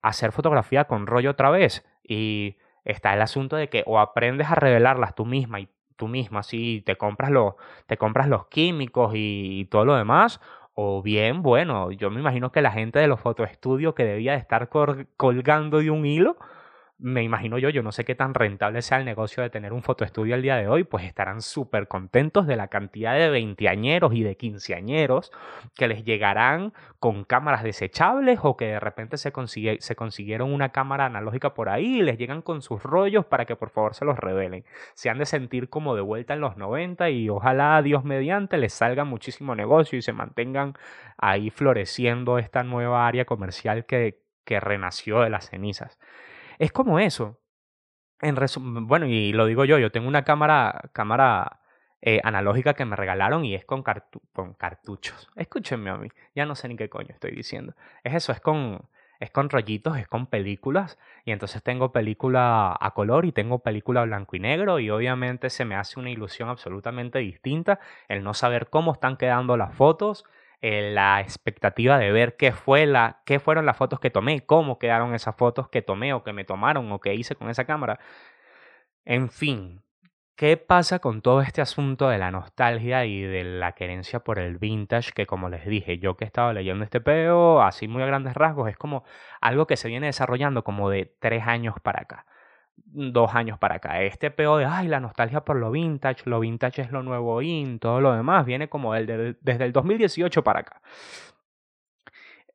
hacer 0.00 0.32
fotografía 0.32 0.86
con 0.86 1.06
rollo 1.06 1.32
otra 1.32 1.50
vez. 1.50 1.84
Y 2.02 2.56
está 2.86 3.12
el 3.12 3.20
asunto 3.20 3.56
de 3.56 3.68
que 3.68 3.84
o 3.86 4.00
aprendes 4.00 4.50
a 4.50 4.54
revelarlas 4.54 5.14
tú 5.14 5.26
misma 5.26 5.60
y 5.60 5.68
tú 5.96 6.08
misma, 6.08 6.42
si 6.42 6.80
te 6.80 6.96
compras 6.96 7.30
los, 7.30 7.56
te 7.86 7.98
compras 7.98 8.26
los 8.26 8.46
químicos 8.46 9.12
y 9.14 9.66
todo 9.70 9.84
lo 9.84 9.96
demás, 9.96 10.40
o 10.82 11.02
bien, 11.02 11.42
bueno, 11.42 11.90
yo 11.90 12.10
me 12.10 12.20
imagino 12.20 12.52
que 12.52 12.62
la 12.62 12.72
gente 12.72 12.98
de 12.98 13.06
los 13.06 13.20
fotoestudios 13.20 13.94
que 13.94 14.04
debía 14.04 14.32
de 14.32 14.38
estar 14.38 14.70
colgando 14.70 15.78
de 15.78 15.90
un 15.90 16.06
hilo, 16.06 16.38
me 17.00 17.22
imagino 17.22 17.58
yo, 17.58 17.70
yo 17.70 17.82
no 17.82 17.92
sé 17.92 18.04
qué 18.04 18.14
tan 18.14 18.34
rentable 18.34 18.82
sea 18.82 18.98
el 18.98 19.04
negocio 19.04 19.42
de 19.42 19.50
tener 19.50 19.72
un 19.72 19.82
fotoestudio 19.82 20.34
al 20.34 20.42
día 20.42 20.56
de 20.56 20.68
hoy, 20.68 20.84
pues 20.84 21.04
estarán 21.04 21.40
súper 21.40 21.88
contentos 21.88 22.46
de 22.46 22.56
la 22.56 22.68
cantidad 22.68 23.14
de 23.14 23.30
veinteañeros 23.30 24.12
y 24.14 24.22
de 24.22 24.36
quinceañeros 24.36 25.32
que 25.76 25.88
les 25.88 26.04
llegarán 26.04 26.72
con 26.98 27.24
cámaras 27.24 27.62
desechables 27.62 28.40
o 28.42 28.56
que 28.56 28.66
de 28.66 28.80
repente 28.80 29.16
se, 29.16 29.32
se 29.78 29.96
consiguieron 29.96 30.52
una 30.52 30.70
cámara 30.70 31.06
analógica 31.06 31.54
por 31.54 31.70
ahí 31.70 32.00
y 32.00 32.02
les 32.02 32.18
llegan 32.18 32.42
con 32.42 32.60
sus 32.60 32.82
rollos 32.82 33.24
para 33.24 33.46
que 33.46 33.56
por 33.56 33.70
favor 33.70 33.94
se 33.94 34.04
los 34.04 34.18
revelen. 34.18 34.64
Se 34.94 35.08
han 35.08 35.18
de 35.18 35.26
sentir 35.26 35.70
como 35.70 35.94
de 35.94 36.02
vuelta 36.02 36.34
en 36.34 36.40
los 36.40 36.56
90 36.58 37.10
y 37.10 37.30
ojalá 37.30 37.80
Dios 37.82 38.04
mediante 38.04 38.58
les 38.58 38.74
salga 38.74 39.04
muchísimo 39.04 39.54
negocio 39.54 39.98
y 39.98 40.02
se 40.02 40.12
mantengan 40.12 40.74
ahí 41.16 41.50
floreciendo 41.50 42.38
esta 42.38 42.62
nueva 42.62 43.06
área 43.06 43.24
comercial 43.24 43.86
que, 43.86 44.20
que 44.44 44.60
renació 44.60 45.20
de 45.20 45.30
las 45.30 45.48
cenizas. 45.48 45.98
Es 46.60 46.72
como 46.72 46.98
eso. 47.00 47.40
En 48.20 48.36
bueno, 48.86 49.06
y 49.06 49.32
lo 49.32 49.46
digo 49.46 49.64
yo, 49.64 49.78
yo 49.78 49.90
tengo 49.90 50.06
una 50.08 50.24
cámara, 50.24 50.90
cámara 50.92 51.62
eh, 52.02 52.20
analógica 52.22 52.74
que 52.74 52.84
me 52.84 52.96
regalaron 52.96 53.46
y 53.46 53.54
es 53.54 53.64
con, 53.64 53.82
con 54.34 54.52
cartuchos. 54.52 55.30
Escúchenme 55.36 55.88
a 55.88 55.96
mí, 55.96 56.08
ya 56.34 56.44
no 56.44 56.54
sé 56.54 56.68
ni 56.68 56.76
qué 56.76 56.90
coño 56.90 57.08
estoy 57.14 57.30
diciendo. 57.30 57.74
Es 58.04 58.12
eso, 58.12 58.32
es 58.32 58.40
con, 58.40 58.90
es 59.20 59.30
con 59.30 59.48
rollitos, 59.48 59.96
es 59.96 60.06
con 60.06 60.26
películas. 60.26 60.98
Y 61.24 61.32
entonces 61.32 61.62
tengo 61.62 61.92
película 61.92 62.76
a 62.78 62.90
color 62.90 63.24
y 63.24 63.32
tengo 63.32 63.60
película 63.60 64.04
blanco 64.04 64.36
y 64.36 64.40
negro. 64.40 64.80
Y 64.80 64.90
obviamente 64.90 65.48
se 65.48 65.64
me 65.64 65.76
hace 65.76 65.98
una 65.98 66.10
ilusión 66.10 66.50
absolutamente 66.50 67.20
distinta 67.20 67.80
el 68.06 68.22
no 68.22 68.34
saber 68.34 68.68
cómo 68.68 68.92
están 68.92 69.16
quedando 69.16 69.56
las 69.56 69.74
fotos, 69.74 70.26
la 70.62 71.20
expectativa 71.20 71.98
de 71.98 72.12
ver 72.12 72.36
qué, 72.36 72.52
fue 72.52 72.86
la, 72.86 73.22
qué 73.24 73.40
fueron 73.40 73.66
las 73.66 73.76
fotos 73.76 74.00
que 74.00 74.10
tomé, 74.10 74.44
cómo 74.44 74.78
quedaron 74.78 75.14
esas 75.14 75.36
fotos 75.36 75.68
que 75.68 75.82
tomé 75.82 76.12
o 76.12 76.22
que 76.22 76.32
me 76.32 76.44
tomaron 76.44 76.90
o 76.92 77.00
que 77.00 77.14
hice 77.14 77.34
con 77.34 77.50
esa 77.50 77.64
cámara. 77.64 77.98
En 79.04 79.30
fin, 79.30 79.82
¿qué 80.36 80.56
pasa 80.56 80.98
con 81.00 81.22
todo 81.22 81.42
este 81.42 81.62
asunto 81.62 82.08
de 82.08 82.18
la 82.18 82.30
nostalgia 82.30 83.06
y 83.06 83.22
de 83.22 83.44
la 83.44 83.72
querencia 83.72 84.20
por 84.20 84.38
el 84.38 84.58
vintage? 84.58 85.12
Que 85.12 85.26
como 85.26 85.48
les 85.48 85.66
dije, 85.66 85.98
yo 85.98 86.16
que 86.16 86.24
he 86.24 86.26
estado 86.26 86.52
leyendo 86.52 86.84
este 86.84 87.00
peo, 87.00 87.62
así 87.62 87.88
muy 87.88 88.02
a 88.02 88.06
grandes 88.06 88.34
rasgos, 88.34 88.68
es 88.68 88.76
como 88.76 89.04
algo 89.40 89.66
que 89.66 89.76
se 89.76 89.88
viene 89.88 90.06
desarrollando 90.06 90.64
como 90.64 90.90
de 90.90 91.06
tres 91.20 91.46
años 91.46 91.74
para 91.82 92.02
acá 92.02 92.26
dos 92.84 93.34
años 93.34 93.58
para 93.58 93.76
acá. 93.76 94.02
Este 94.02 94.30
peo 94.30 94.56
de, 94.58 94.64
ay, 94.64 94.88
la 94.88 95.00
nostalgia 95.00 95.42
por 95.44 95.56
lo 95.56 95.70
vintage, 95.70 96.22
lo 96.24 96.40
vintage 96.40 96.82
es 96.82 96.90
lo 96.90 97.02
nuevo 97.02 97.42
in, 97.42 97.78
todo 97.78 98.00
lo 98.00 98.12
demás, 98.14 98.44
viene 98.46 98.68
como 98.68 98.94
desde 98.94 99.64
el 99.64 99.72
2018 99.72 100.42
para 100.44 100.60
acá. 100.60 100.82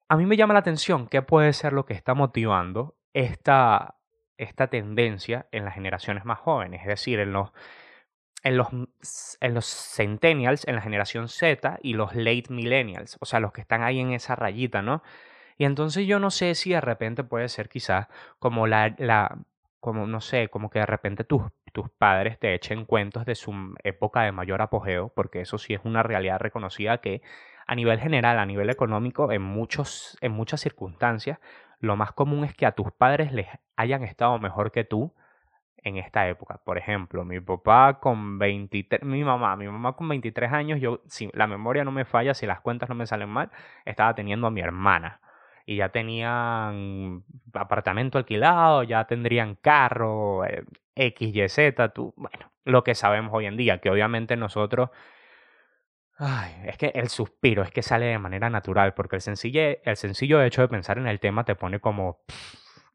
A 0.08 0.18
mí 0.18 0.26
me 0.26 0.38
llama 0.38 0.54
la 0.54 0.60
atención 0.60 1.08
qué 1.08 1.22
puede 1.22 1.54
ser 1.54 1.74
lo 1.74 1.86
que 1.86 1.94
está 1.94 2.14
motivando 2.14 2.96
esta, 3.14 3.96
esta 4.38 4.68
tendencia 4.68 5.48
en 5.52 5.66
las 5.66 5.74
generaciones 5.74 6.26
más 6.26 6.40
jóvenes, 6.40 6.82
es 6.82 6.88
decir, 6.88 7.20
en 7.20 7.34
los, 7.34 7.52
en 8.44 8.58
los, 8.58 8.68
en 9.42 9.54
los 9.54 9.66
centennials, 9.66 10.68
en 10.68 10.76
la 10.76 10.82
generación 10.82 11.28
Z 11.28 11.80
y 11.82 11.94
los 11.94 12.14
late 12.14 12.46
millennials, 12.50 13.18
o 13.20 13.26
sea, 13.26 13.40
los 13.40 13.52
que 13.52 13.62
están 13.62 13.82
ahí 13.84 14.00
en 14.00 14.12
esa 14.12 14.36
rayita, 14.36 14.82
¿no? 14.82 15.02
Y 15.58 15.66
entonces 15.66 16.06
yo 16.06 16.20
no 16.20 16.32
sé 16.32 16.54
si 16.56 16.72
de 16.72 16.82
repente 16.82 17.24
puede 17.24 17.50
ser 17.50 17.70
quizás 17.70 18.08
como 18.40 18.68
la, 18.68 18.94
la 18.98 19.40
como 19.86 20.08
no 20.08 20.20
sé, 20.20 20.50
como 20.50 20.72
que 20.72 20.80
de 20.80 20.88
repente 20.88 21.24
tus, 21.26 21.44
tus 21.72 21.92
padres 21.92 22.40
te 22.40 22.56
echen 22.56 22.86
cuentos 22.86 23.24
de 23.24 23.36
su 23.36 23.54
época 23.84 24.24
de 24.24 24.32
mayor 24.32 24.64
apogeo, 24.64 25.10
porque 25.10 25.42
eso 25.42 25.60
sí 25.60 25.76
es 25.76 25.82
una 25.84 26.02
realidad 26.02 26.40
reconocida 26.40 26.98
que 26.98 27.22
a 27.68 27.76
nivel 27.76 28.00
general, 28.00 28.40
a 28.40 28.48
nivel 28.48 28.72
económico, 28.72 29.32
en, 29.32 29.44
muchos, 29.44 30.18
en 30.22 30.32
muchas 30.32 30.62
circunstancias, 30.62 31.38
lo 31.80 31.96
más 31.98 32.14
común 32.14 32.46
es 32.46 32.56
que 32.56 32.66
a 32.66 32.72
tus 32.72 32.92
padres 32.94 33.32
les 33.32 33.46
hayan 33.76 34.02
estado 34.02 34.40
mejor 34.40 34.72
que 34.72 34.86
tú 34.86 35.14
en 35.78 35.98
esta 35.98 36.28
época. 36.28 36.60
Por 36.66 36.80
ejemplo, 36.80 37.24
mi 37.24 37.40
papá 37.40 38.00
con 38.00 38.40
23, 38.40 39.04
mi 39.04 39.24
mamá, 39.24 39.56
mi 39.56 39.68
mamá 39.68 39.94
con 39.94 40.10
23 40.10 40.52
años, 40.52 40.82
yo, 40.82 41.02
si 41.06 41.30
la 41.34 41.46
memoria 41.46 41.84
no 41.84 41.92
me 41.92 42.06
falla, 42.06 42.34
si 42.34 42.48
las 42.48 42.60
cuentas 42.60 42.90
no 42.90 42.96
me 42.96 43.06
salen 43.06 43.30
mal, 43.30 43.52
estaba 43.86 44.16
teniendo 44.16 44.48
a 44.48 44.52
mi 44.52 44.62
hermana. 44.62 45.22
Y 45.66 45.78
ya 45.78 45.90
tenían 45.90 47.24
apartamento 47.54 48.18
alquilado, 48.18 48.84
ya 48.84 49.06
tendrían 49.06 49.56
carro, 49.56 50.46
eh, 50.46 50.64
X, 50.96 51.36
Y, 51.36 51.50
Z, 51.50 51.90
tú, 51.90 52.14
bueno, 52.16 52.52
lo 52.64 52.84
que 52.84 52.96
sabemos 52.96 53.32
hoy 53.34 53.46
en 53.48 53.58
día, 53.58 53.80
que 53.80 53.90
obviamente 53.90 54.38
nosotros 54.38 54.90
Ay, 56.18 56.54
es 56.66 56.78
que 56.78 56.92
el 56.96 57.10
suspiro 57.10 57.62
es 57.64 57.72
que 57.72 57.82
sale 57.82 58.06
de 58.06 58.18
manera 58.20 58.50
natural, 58.50 58.94
porque 58.94 59.18
el 59.18 59.22
sencillo, 59.22 59.62
el 59.84 59.98
sencillo 59.98 60.42
hecho 60.42 60.62
de 60.62 60.70
pensar 60.70 60.98
en 60.98 61.08
el 61.08 61.20
tema 61.20 61.44
te 61.44 61.56
pone 61.56 61.82
como, 61.82 62.20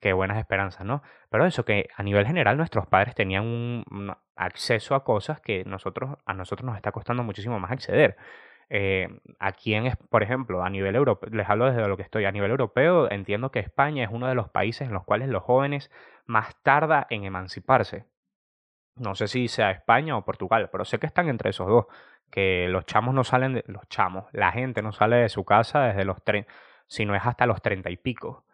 qué 0.00 0.14
buenas 0.14 0.38
esperanzas, 0.38 0.86
¿no? 0.86 1.02
Pero 1.30 1.46
eso, 1.46 1.64
que 1.64 1.88
a 1.94 2.02
nivel 2.02 2.26
general 2.26 2.56
nuestros 2.56 2.86
padres 2.86 3.14
tenían 3.14 3.44
un, 3.44 4.16
acceso 4.36 4.94
a 4.94 5.04
cosas 5.04 5.40
que 5.42 5.64
nosotros, 5.64 6.16
a 6.24 6.32
nosotros 6.32 6.64
nos 6.66 6.76
está 6.76 6.92
costando 6.92 7.22
muchísimo 7.22 7.58
más 7.60 7.70
acceder. 7.72 8.16
Eh, 8.72 9.08
aquí, 9.40 9.74
en, 9.74 9.92
por 10.08 10.22
ejemplo, 10.22 10.62
a 10.62 10.70
nivel 10.70 10.94
europeo, 10.94 11.28
les 11.32 11.48
hablo 11.50 11.66
desde 11.66 11.86
lo 11.88 11.96
que 11.96 12.04
estoy, 12.04 12.24
a 12.24 12.32
nivel 12.32 12.52
europeo 12.52 13.10
entiendo 13.10 13.50
que 13.50 13.58
España 13.58 14.04
es 14.04 14.10
uno 14.12 14.28
de 14.28 14.36
los 14.36 14.48
países 14.48 14.86
en 14.86 14.94
los 14.94 15.04
cuales 15.04 15.28
los 15.28 15.42
jóvenes 15.42 15.90
más 16.24 16.56
tarda 16.62 17.06
en 17.10 17.24
emanciparse. 17.24 18.06
No 18.94 19.14
sé 19.16 19.26
si 19.26 19.48
sea 19.48 19.72
España 19.72 20.16
o 20.16 20.24
Portugal, 20.24 20.68
pero 20.70 20.84
sé 20.84 20.98
que 20.98 21.06
están 21.06 21.28
entre 21.28 21.50
esos 21.50 21.66
dos 21.66 21.86
que 22.30 22.68
los 22.68 22.86
chamos 22.86 23.12
no 23.12 23.24
salen 23.24 23.54
de 23.54 23.64
los 23.66 23.88
chamos, 23.88 24.26
la 24.32 24.52
gente 24.52 24.82
no 24.82 24.92
sale 24.92 25.16
de 25.16 25.28
su 25.28 25.44
casa 25.44 25.80
desde 25.86 26.04
los 26.04 26.18
si 26.86 27.04
no 27.04 27.14
es 27.16 27.22
hasta 27.24 27.46
los 27.46 27.60
treinta 27.60 27.90
y 27.90 27.96
pico, 27.96 28.44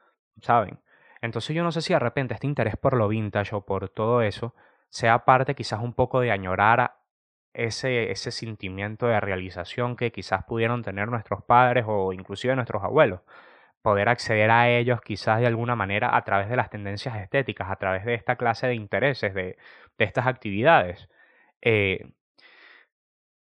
¿saben? 0.40 0.80
Entonces 1.20 1.54
yo 1.54 1.62
no 1.62 1.72
sé 1.72 1.82
si 1.82 1.92
de 1.92 1.98
repente 1.98 2.34
este 2.34 2.46
interés 2.46 2.76
por 2.76 2.96
lo 2.96 3.08
vintage 3.08 3.54
o 3.54 3.66
por 3.66 3.90
todo 3.90 4.22
eso 4.22 4.54
sea 4.88 5.24
parte 5.24 5.54
quizás 5.54 5.80
un 5.80 5.92
poco 5.92 6.20
de 6.20 6.30
añorar 6.30 6.96
ese, 7.56 8.10
ese 8.12 8.30
sentimiento 8.30 9.06
de 9.06 9.20
realización 9.20 9.96
que 9.96 10.12
quizás 10.12 10.44
pudieron 10.44 10.82
tener 10.82 11.08
nuestros 11.08 11.42
padres 11.44 11.84
o 11.88 12.12
inclusive 12.12 12.54
nuestros 12.56 12.82
abuelos. 12.84 13.20
Poder 13.82 14.08
acceder 14.08 14.50
a 14.50 14.68
ellos 14.68 15.00
quizás 15.00 15.40
de 15.40 15.46
alguna 15.46 15.76
manera 15.76 16.16
a 16.16 16.24
través 16.24 16.48
de 16.48 16.56
las 16.56 16.70
tendencias 16.70 17.16
estéticas, 17.16 17.70
a 17.70 17.76
través 17.76 18.04
de 18.04 18.14
esta 18.14 18.36
clase 18.36 18.66
de 18.66 18.74
intereses, 18.74 19.34
de, 19.34 19.56
de 19.98 20.04
estas 20.04 20.26
actividades. 20.26 21.08
Eh, 21.62 22.10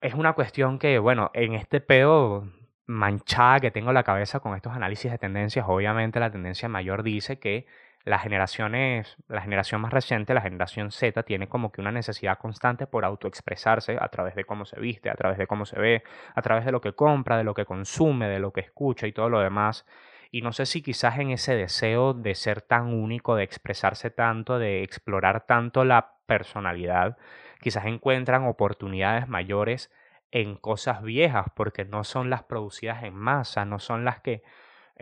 es 0.00 0.14
una 0.14 0.32
cuestión 0.34 0.78
que, 0.78 0.98
bueno, 0.98 1.30
en 1.34 1.54
este 1.54 1.80
pedo 1.80 2.48
manchada 2.86 3.60
que 3.60 3.70
tengo 3.70 3.92
la 3.92 4.02
cabeza 4.02 4.40
con 4.40 4.56
estos 4.56 4.72
análisis 4.72 5.10
de 5.12 5.18
tendencias, 5.18 5.66
obviamente 5.68 6.20
la 6.20 6.30
tendencia 6.30 6.68
mayor 6.68 7.02
dice 7.02 7.38
que 7.38 7.66
las 8.04 8.22
generaciones, 8.22 9.16
la 9.28 9.42
generación 9.42 9.80
más 9.80 9.92
reciente, 9.92 10.32
la 10.32 10.40
generación 10.40 10.90
Z, 10.90 11.22
tiene 11.24 11.48
como 11.48 11.70
que 11.70 11.80
una 11.80 11.92
necesidad 11.92 12.38
constante 12.38 12.86
por 12.86 13.04
autoexpresarse 13.04 13.98
a 14.00 14.08
través 14.08 14.34
de 14.34 14.44
cómo 14.44 14.64
se 14.64 14.80
viste, 14.80 15.10
a 15.10 15.14
través 15.14 15.38
de 15.38 15.46
cómo 15.46 15.66
se 15.66 15.78
ve, 15.78 16.02
a 16.34 16.42
través 16.42 16.64
de 16.64 16.72
lo 16.72 16.80
que 16.80 16.94
compra, 16.94 17.36
de 17.36 17.44
lo 17.44 17.54
que 17.54 17.66
consume, 17.66 18.28
de 18.28 18.38
lo 18.38 18.52
que 18.52 18.60
escucha 18.60 19.06
y 19.06 19.12
todo 19.12 19.28
lo 19.28 19.40
demás. 19.40 19.86
Y 20.30 20.42
no 20.42 20.52
sé 20.52 20.64
si 20.64 20.80
quizás 20.80 21.18
en 21.18 21.30
ese 21.30 21.54
deseo 21.56 22.14
de 22.14 22.34
ser 22.34 22.62
tan 22.62 22.94
único, 22.94 23.34
de 23.34 23.42
expresarse 23.42 24.10
tanto, 24.10 24.58
de 24.58 24.82
explorar 24.82 25.46
tanto 25.46 25.84
la 25.84 26.14
personalidad, 26.26 27.18
quizás 27.60 27.84
encuentran 27.84 28.46
oportunidades 28.46 29.28
mayores 29.28 29.90
en 30.30 30.56
cosas 30.56 31.02
viejas 31.02 31.46
porque 31.54 31.84
no 31.84 32.04
son 32.04 32.30
las 32.30 32.44
producidas 32.44 33.02
en 33.02 33.14
masa, 33.14 33.64
no 33.64 33.78
son 33.78 34.04
las 34.04 34.20
que 34.20 34.42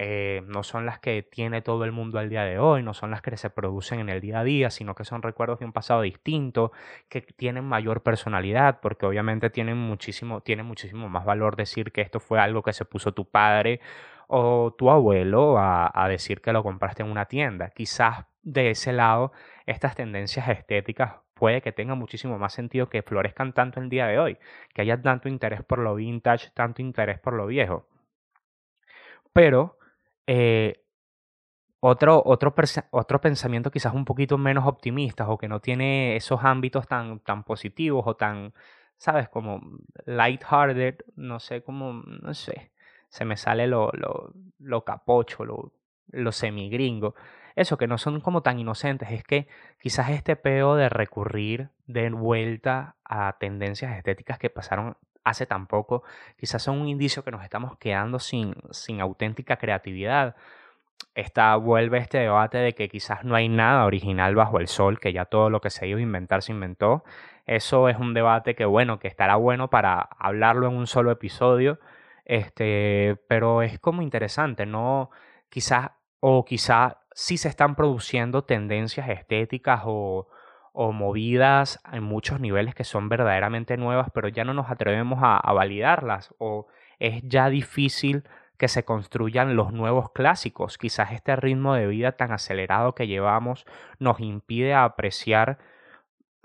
eh, 0.00 0.42
no 0.46 0.62
son 0.62 0.86
las 0.86 1.00
que 1.00 1.24
tiene 1.24 1.60
todo 1.60 1.84
el 1.84 1.90
mundo 1.90 2.20
al 2.20 2.28
día 2.28 2.44
de 2.44 2.60
hoy, 2.60 2.84
no 2.84 2.94
son 2.94 3.10
las 3.10 3.20
que 3.20 3.36
se 3.36 3.50
producen 3.50 3.98
en 3.98 4.08
el 4.08 4.20
día 4.20 4.38
a 4.38 4.44
día, 4.44 4.70
sino 4.70 4.94
que 4.94 5.04
son 5.04 5.22
recuerdos 5.22 5.58
de 5.58 5.64
un 5.64 5.72
pasado 5.72 6.02
distinto, 6.02 6.70
que 7.08 7.20
tienen 7.20 7.64
mayor 7.64 8.04
personalidad, 8.04 8.78
porque 8.80 9.06
obviamente 9.06 9.50
tienen 9.50 9.76
muchísimo, 9.76 10.40
tiene 10.40 10.62
muchísimo 10.62 11.08
más 11.08 11.24
valor 11.24 11.56
decir 11.56 11.90
que 11.90 12.00
esto 12.00 12.20
fue 12.20 12.38
algo 12.38 12.62
que 12.62 12.72
se 12.72 12.84
puso 12.84 13.12
tu 13.12 13.28
padre 13.28 13.80
o 14.28 14.72
tu 14.78 14.88
abuelo 14.90 15.56
a, 15.58 16.06
decir 16.08 16.40
que 16.42 16.52
lo 16.52 16.62
compraste 16.62 17.02
en 17.02 17.10
una 17.10 17.24
tienda. 17.24 17.70
Quizás 17.70 18.26
de 18.42 18.70
ese 18.70 18.92
lado, 18.92 19.32
estas 19.66 19.96
tendencias 19.96 20.48
estéticas 20.48 21.14
puede 21.34 21.60
que 21.60 21.72
tenga 21.72 21.96
muchísimo 21.96 22.38
más 22.38 22.52
sentido 22.52 22.88
que 22.88 23.02
florezcan 23.02 23.52
tanto 23.52 23.80
el 23.80 23.88
día 23.88 24.06
de 24.06 24.20
hoy, 24.20 24.38
que 24.74 24.82
haya 24.82 25.02
tanto 25.02 25.28
interés 25.28 25.64
por 25.64 25.80
lo 25.80 25.96
vintage, 25.96 26.50
tanto 26.54 26.82
interés 26.82 27.18
por 27.18 27.32
lo 27.32 27.46
viejo. 27.46 27.88
Pero 29.32 29.77
eh, 30.28 30.84
otro, 31.80 32.22
pensamiento 33.20 33.70
quizás 33.70 33.94
un 33.94 34.04
poquito 34.04 34.36
menos 34.36 34.66
optimista 34.66 35.28
o 35.28 35.38
que 35.38 35.48
no 35.48 35.60
tiene 35.60 36.16
esos 36.16 36.40
ámbitos 36.44 36.86
tan, 36.86 37.20
tan 37.20 37.44
positivos 37.44 38.04
o 38.06 38.14
tan, 38.14 38.52
¿sabes? 38.98 39.28
Como 39.28 39.60
lighthearted, 40.06 40.96
no 41.16 41.40
sé, 41.40 41.62
como, 41.62 42.02
no 42.04 42.34
sé, 42.34 42.72
se 43.08 43.24
me 43.24 43.36
sale 43.36 43.66
lo, 43.66 43.90
lo, 43.92 44.32
lo 44.58 44.84
capocho, 44.84 45.44
lo, 45.44 45.72
lo 46.08 46.32
semigringo 46.32 47.14
eso, 47.58 47.76
que 47.76 47.88
no 47.88 47.98
son 47.98 48.20
como 48.20 48.42
tan 48.42 48.60
inocentes, 48.60 49.10
es 49.10 49.24
que 49.24 49.48
quizás 49.80 50.10
este 50.10 50.36
peo 50.36 50.76
de 50.76 50.88
recurrir 50.88 51.70
de 51.86 52.08
vuelta 52.10 52.96
a 53.04 53.36
tendencias 53.40 53.96
estéticas 53.96 54.38
que 54.38 54.48
pasaron 54.48 54.96
hace 55.28 55.46
tan 55.46 55.66
poco, 55.66 56.02
quizás 56.36 56.62
son 56.62 56.80
un 56.80 56.88
indicio 56.88 57.24
que 57.24 57.30
nos 57.30 57.42
estamos 57.44 57.76
quedando 57.78 58.18
sin, 58.18 58.54
sin 58.70 59.00
auténtica 59.00 59.56
creatividad. 59.56 60.36
Esta, 61.14 61.56
vuelve 61.56 61.98
este 61.98 62.18
debate 62.18 62.58
de 62.58 62.74
que 62.74 62.88
quizás 62.88 63.24
no 63.24 63.34
hay 63.34 63.48
nada 63.48 63.84
original 63.86 64.34
bajo 64.34 64.60
el 64.60 64.68
sol, 64.68 65.00
que 65.00 65.12
ya 65.12 65.24
todo 65.24 65.50
lo 65.50 65.60
que 65.60 65.70
se 65.70 65.86
iba 65.88 65.98
a 65.98 66.02
inventar 66.02 66.42
se 66.42 66.52
inventó. 66.52 67.04
Eso 67.46 67.88
es 67.88 67.98
un 67.98 68.14
debate 68.14 68.54
que, 68.54 68.64
bueno, 68.64 68.98
que 68.98 69.08
estará 69.08 69.36
bueno 69.36 69.70
para 69.70 70.00
hablarlo 70.18 70.68
en 70.68 70.76
un 70.76 70.86
solo 70.86 71.10
episodio, 71.10 71.78
este, 72.24 73.16
pero 73.28 73.62
es 73.62 73.78
como 73.80 74.02
interesante, 74.02 74.66
¿no? 74.66 75.10
Quizás, 75.48 75.90
o 76.20 76.44
quizá 76.44 76.98
sí 77.12 77.38
se 77.38 77.48
están 77.48 77.74
produciendo 77.74 78.44
tendencias 78.44 79.08
estéticas 79.08 79.82
o, 79.84 80.28
o 80.80 80.92
movidas 80.92 81.80
en 81.92 82.04
muchos 82.04 82.38
niveles 82.38 82.72
que 82.72 82.84
son 82.84 83.08
verdaderamente 83.08 83.76
nuevas, 83.76 84.10
pero 84.14 84.28
ya 84.28 84.44
no 84.44 84.54
nos 84.54 84.70
atrevemos 84.70 85.18
a, 85.20 85.52
validarlas 85.52 86.32
o 86.38 86.68
es 87.00 87.20
ya 87.24 87.50
difícil 87.50 88.22
que 88.58 88.68
se 88.68 88.84
construyan 88.84 89.56
los 89.56 89.72
nuevos 89.72 90.12
clásicos. 90.12 90.78
Quizás 90.78 91.10
este 91.10 91.34
ritmo 91.34 91.74
de 91.74 91.88
vida 91.88 92.12
tan 92.12 92.30
acelerado 92.30 92.94
que 92.94 93.08
llevamos 93.08 93.66
nos 93.98 94.20
impide 94.20 94.72
apreciar 94.72 95.58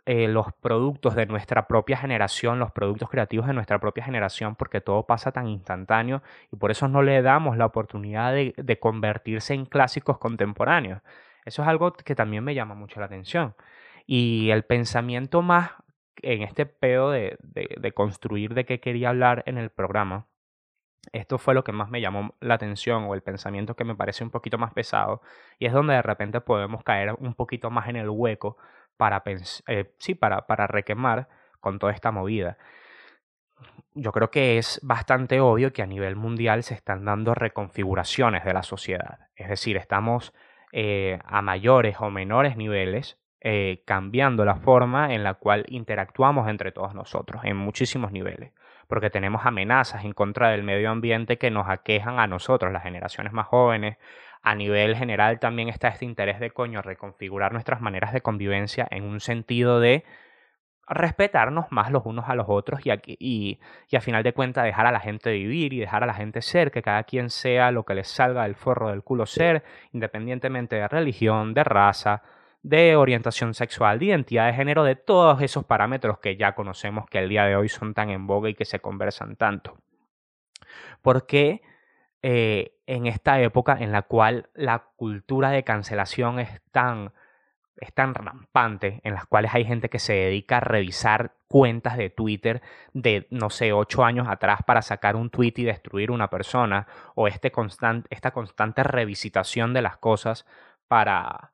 eh, 0.08 0.28
los 0.28 0.48
productos 0.54 1.14
de 1.14 1.28
nuestra 1.28 1.68
propia 1.68 1.98
generación, 1.98 2.58
los 2.58 2.72
productos 2.72 3.12
creativos 3.12 3.46
de 3.46 3.54
nuestra 3.54 3.80
propia 3.80 4.04
generación, 4.04 4.56
porque 4.56 4.82
todo 4.82 5.06
pasa 5.06 5.32
tan 5.32 5.48
instantáneo 5.48 6.24
y 6.52 6.56
por 6.56 6.72
eso 6.72 6.88
no 6.88 7.04
le 7.04 7.22
damos 7.22 7.56
la 7.56 7.68
oportunidad 7.68 8.34
de 8.34 8.80
convertirse 8.80 9.54
en 9.54 9.68
clásicos 9.68 10.18
contemporáneos. 10.18 11.04
Eso 11.46 11.62
es 11.62 11.68
algo 11.68 11.94
que 11.94 12.16
también 12.16 12.44
me 12.44 12.56
llama 12.56 12.74
mucho 12.74 13.00
la 13.00 13.06
atención. 13.06 13.54
Y 14.06 14.50
el 14.52 14.64
pensamiento 14.64 15.42
más 15.42 15.72
en 16.22 16.42
este 16.42 16.66
pedo 16.66 17.12
de, 17.12 17.38
de, 17.42 17.92
construir 17.92 18.54
de 18.54 18.66
qué 18.66 18.80
quería 18.80 19.10
hablar 19.10 19.44
en 19.46 19.58
el 19.58 19.70
programa, 19.70 20.28
esto 21.12 21.38
fue 21.38 21.54
lo 21.54 21.64
que 21.64 21.74
más 21.74 21.90
me 21.90 22.02
llamó 22.02 22.36
la 22.40 22.54
atención 22.56 23.04
o 23.04 23.14
el 23.14 23.22
pensamiento 23.22 23.76
que 23.76 23.84
me 23.84 23.96
parece 23.96 24.24
un 24.24 24.30
poquito 24.30 24.58
más 24.58 24.74
pesado 24.74 25.22
y 25.60 25.66
es 25.66 25.74
donde 25.74 25.96
de 25.96 26.02
repente 26.02 26.40
podemos 26.40 26.84
caer 26.84 27.14
un 27.20 27.34
poquito 27.34 27.70
más 27.70 27.90
en 27.90 27.98
el 27.98 28.10
hueco 28.10 28.58
para, 28.96 29.22
eh, 29.68 29.94
sí, 30.00 30.16
para, 30.16 30.48
para 30.48 30.66
requemar 30.68 31.28
con 31.60 31.78
toda 31.78 31.92
esta 31.92 32.12
movida. 32.12 32.58
Yo 33.94 34.12
creo 34.12 34.32
que 34.32 34.58
es 34.58 34.80
bastante 34.82 35.40
obvio 35.40 35.74
que 35.74 35.82
a 35.82 35.88
nivel 35.88 36.16
mundial 36.16 36.64
se 36.64 36.74
están 36.74 37.06
dando 37.06 37.36
reconfiguraciones 37.36 38.44
de 38.46 38.54
la 38.54 38.64
sociedad. 38.64 39.28
Es 39.36 39.50
decir, 39.50 39.78
estamos 39.78 40.34
eh, 40.72 41.20
a 41.26 41.42
mayores 41.42 41.98
o 42.00 42.10
menores 42.10 42.58
niveles 42.58 43.18
eh, 43.46 43.84
cambiando 43.84 44.46
la 44.46 44.56
forma 44.56 45.14
en 45.14 45.22
la 45.22 45.34
cual 45.34 45.66
interactuamos 45.68 46.48
entre 46.48 46.72
todos 46.72 46.96
nosotros 46.96 47.42
en 47.44 47.58
muchísimos 47.58 48.14
niveles, 48.14 48.54
porque 48.88 49.10
tenemos 49.10 49.46
amenazas 49.46 50.06
en 50.06 50.14
contra 50.14 50.52
del 50.52 50.64
medio 50.64 50.90
ambiente 50.90 51.38
que 51.38 51.52
nos 51.52 51.68
aquejan 51.68 52.22
a 52.22 52.28
nosotros, 52.28 52.72
las 52.72 52.84
generaciones 52.84 53.34
más 53.34 53.48
jóvenes. 53.48 53.98
A 54.44 54.56
nivel 54.56 54.96
general 54.96 55.40
también 55.40 55.68
está 55.68 55.90
este 55.90 56.06
interés 56.06 56.40
de 56.40 56.52
coño 56.52 56.82
reconfigurar 56.82 57.52
nuestras 57.52 57.82
maneras 57.82 58.14
de 58.14 58.22
convivencia 58.22 58.88
en 58.90 59.04
un 59.04 59.20
sentido 59.20 59.82
de 59.82 60.06
respetarnos 60.88 61.66
más 61.70 61.92
los 61.92 62.06
unos 62.06 62.30
a 62.30 62.36
los 62.36 62.46
otros 62.48 62.80
y, 62.86 62.92
y, 63.06 63.60
y 63.90 63.96
a 63.98 64.00
final 64.00 64.24
de 64.24 64.32
cuentas 64.32 64.64
dejar 64.64 64.86
a 64.86 64.92
la 64.94 65.02
gente 65.02 65.34
vivir 65.34 65.74
y 65.74 65.80
dejar 65.82 66.02
a 66.04 66.08
la 66.08 66.14
gente 66.14 66.42
ser, 66.42 66.72
que 66.72 66.82
cada 66.82 67.04
quien 67.04 67.30
sea 67.30 67.72
lo 67.72 67.84
que 67.84 67.94
les 67.94 68.08
salga 68.08 68.44
del 68.44 68.56
forro 68.56 68.90
del 68.90 69.04
culo 69.04 69.26
ser, 69.26 69.66
independientemente 69.92 70.78
de 70.78 70.88
religión, 70.88 71.54
de 71.54 71.66
raza, 71.66 72.24
de 72.64 72.96
orientación 72.96 73.54
sexual, 73.54 74.00
de 74.00 74.06
identidad 74.06 74.48
de 74.48 74.54
género, 74.54 74.84
de 74.84 74.96
todos 74.96 75.42
esos 75.42 75.66
parámetros 75.66 76.20
que 76.20 76.38
ya 76.38 76.56
conocemos 76.56 77.06
que 77.10 77.20
el 77.20 77.30
día 77.30 77.46
de 77.46 77.56
hoy 77.56 77.70
son 77.70 77.94
tan 77.94 78.10
en 78.10 78.26
boga 78.26 78.50
y 78.50 78.56
que 78.56 78.66
se 78.66 78.80
conversan 78.80 79.36
tanto. 79.36 79.78
Porque 81.02 81.62
eh, 82.22 82.78
en 82.88 83.06
esta 83.06 83.42
época 83.42 83.78
en 83.80 83.92
la 83.92 84.04
cual 84.04 84.50
la 84.54 84.86
cultura 84.96 85.50
de 85.52 85.64
cancelación 85.64 86.40
es 86.40 86.62
tan 86.72 87.12
rampante, 88.14 89.02
en 89.04 89.14
las 89.14 89.26
cuales 89.26 89.54
hay 89.54 89.66
gente 89.66 89.90
que 89.90 90.00
se 90.00 90.14
dedica 90.14 90.58
a 90.58 90.62
revisar 90.62 91.36
cuentas 91.50 91.98
de 91.98 92.10
Twitter 92.10 92.62
de, 92.94 93.28
no 93.30 93.50
sé, 93.50 93.74
ocho 93.74 94.06
años 94.06 94.28
atrás 94.30 94.62
para 94.66 94.82
sacar 94.82 95.18
un 95.18 95.30
tweet 95.30 95.54
y 95.58 95.64
destruir 95.64 96.12
una 96.12 96.30
persona, 96.30 96.88
o 97.14 97.28
este 97.28 97.52
esta 98.10 98.32
constante 98.32 98.84
revisitación 98.84 99.74
de 99.74 99.82
las 99.82 99.98
cosas 99.98 100.46
para, 100.88 101.53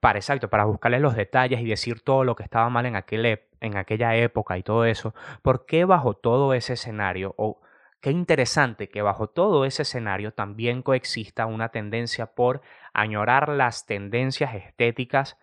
para, 0.00 0.18
exacto, 0.18 0.48
para 0.48 0.64
buscarle 0.64 1.00
los 1.00 1.14
detalles 1.16 1.60
y 1.60 1.66
decir 1.66 2.00
todo 2.00 2.24
lo 2.24 2.36
que 2.36 2.42
estaba 2.44 2.68
mal 2.70 2.86
en, 2.86 2.96
aquel, 2.96 3.40
en 3.60 3.76
aquella 3.76 4.14
época 4.16 4.58
y 4.58 4.62
todo 4.62 4.84
eso, 4.84 5.14
¿por 5.42 5.66
qué 5.66 5.84
bajo 5.84 6.14
todo 6.14 6.54
ese 6.54 6.74
escenario 6.74 7.34
o 7.36 7.60
Qué 8.00 8.12
interesante 8.12 8.88
que 8.88 9.02
bajo 9.02 9.28
todo 9.28 9.64
ese 9.64 9.82
escenario 9.82 10.32
también 10.32 10.82
coexista 10.82 11.46
una 11.46 11.70
tendencia 11.70 12.26
por 12.34 12.62
añorar 12.92 13.48
las 13.48 13.86
tendencias 13.86 14.54
estéticas 14.54 15.36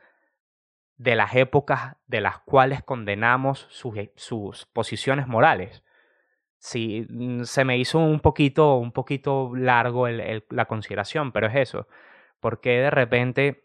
de 0.98 1.18
las 1.18 1.36
épocas 1.36 1.98
de 2.08 2.22
las 2.22 2.40
cuales 2.40 2.82
condenamos 2.82 3.68
sus, 3.70 3.98
e, 3.98 4.14
sus 4.16 4.66
posiciones 4.68 5.28
morales. 5.28 5.84
Sí, 6.58 7.06
mm, 7.10 7.44
se 7.44 7.66
me 7.66 7.78
hizo 7.78 8.00
un 8.00 8.22
poquito, 8.22 8.78
un 8.78 8.94
poquito 8.94 9.52
largo 9.56 10.08
la 10.08 10.66
consideración, 10.66 11.34
pero 11.34 11.48
es 11.48 11.56
eso. 11.56 11.88
Porque 12.40 12.80
de 12.80 12.90
repente 12.90 13.65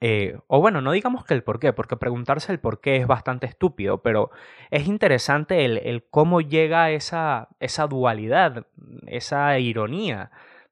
eh, 0.00 0.38
o 0.48 0.60
bueno, 0.60 0.80
no 0.80 0.92
digamos 0.92 1.24
que 1.24 1.34
el 1.34 1.42
por 1.42 1.58
qué, 1.60 1.72
porque 1.72 1.96
preguntarse 1.96 2.52
el 2.52 2.60
por 2.60 2.80
qué 2.80 2.96
es 2.96 3.06
bastante 3.06 3.46
estúpido, 3.46 4.02
pero 4.02 4.30
es 4.70 4.86
interesante 4.86 5.64
el, 5.64 5.78
el 5.78 6.04
cómo 6.04 6.40
llega 6.40 6.90
esa, 6.90 7.48
esa 7.60 7.86
dualidad, 7.86 8.66
esa 9.06 9.58
ironía, 9.58 10.30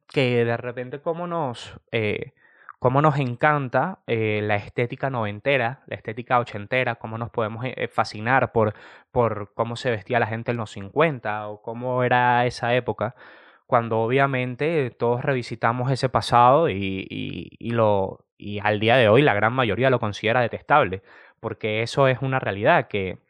que 0.08 0.44
de 0.44 0.56
repente 0.56 1.00
cómo 1.00 1.26
nos, 1.26 1.80
eh, 1.92 2.32
cómo 2.78 3.00
nos 3.00 3.18
encanta 3.18 4.00
eh, 4.06 4.40
la 4.42 4.56
estética 4.56 5.08
noventera, 5.08 5.82
la 5.86 5.96
estética 5.96 6.38
ochentera, 6.38 6.96
cómo 6.96 7.16
nos 7.16 7.30
podemos 7.30 7.64
fascinar 7.90 8.52
por, 8.52 8.74
por 9.10 9.54
cómo 9.54 9.76
se 9.76 9.90
vestía 9.90 10.20
la 10.20 10.26
gente 10.26 10.50
en 10.50 10.58
los 10.58 10.72
50 10.72 11.48
o 11.48 11.62
cómo 11.62 12.02
era 12.04 12.44
esa 12.46 12.74
época 12.74 13.14
cuando 13.72 14.00
obviamente 14.00 14.90
todos 14.90 15.22
revisitamos 15.22 15.90
ese 15.90 16.10
pasado 16.10 16.68
y, 16.68 17.06
y, 17.08 17.70
lo, 17.70 18.26
y 18.36 18.58
al 18.58 18.80
día 18.80 18.98
de 18.98 19.08
hoy 19.08 19.22
la 19.22 19.32
gran 19.32 19.54
mayoría 19.54 19.88
lo 19.88 19.98
considera 19.98 20.42
detestable, 20.42 21.02
porque 21.40 21.80
eso 21.80 22.06
es 22.06 22.20
una 22.20 22.38
realidad 22.38 22.86
que 22.86 23.20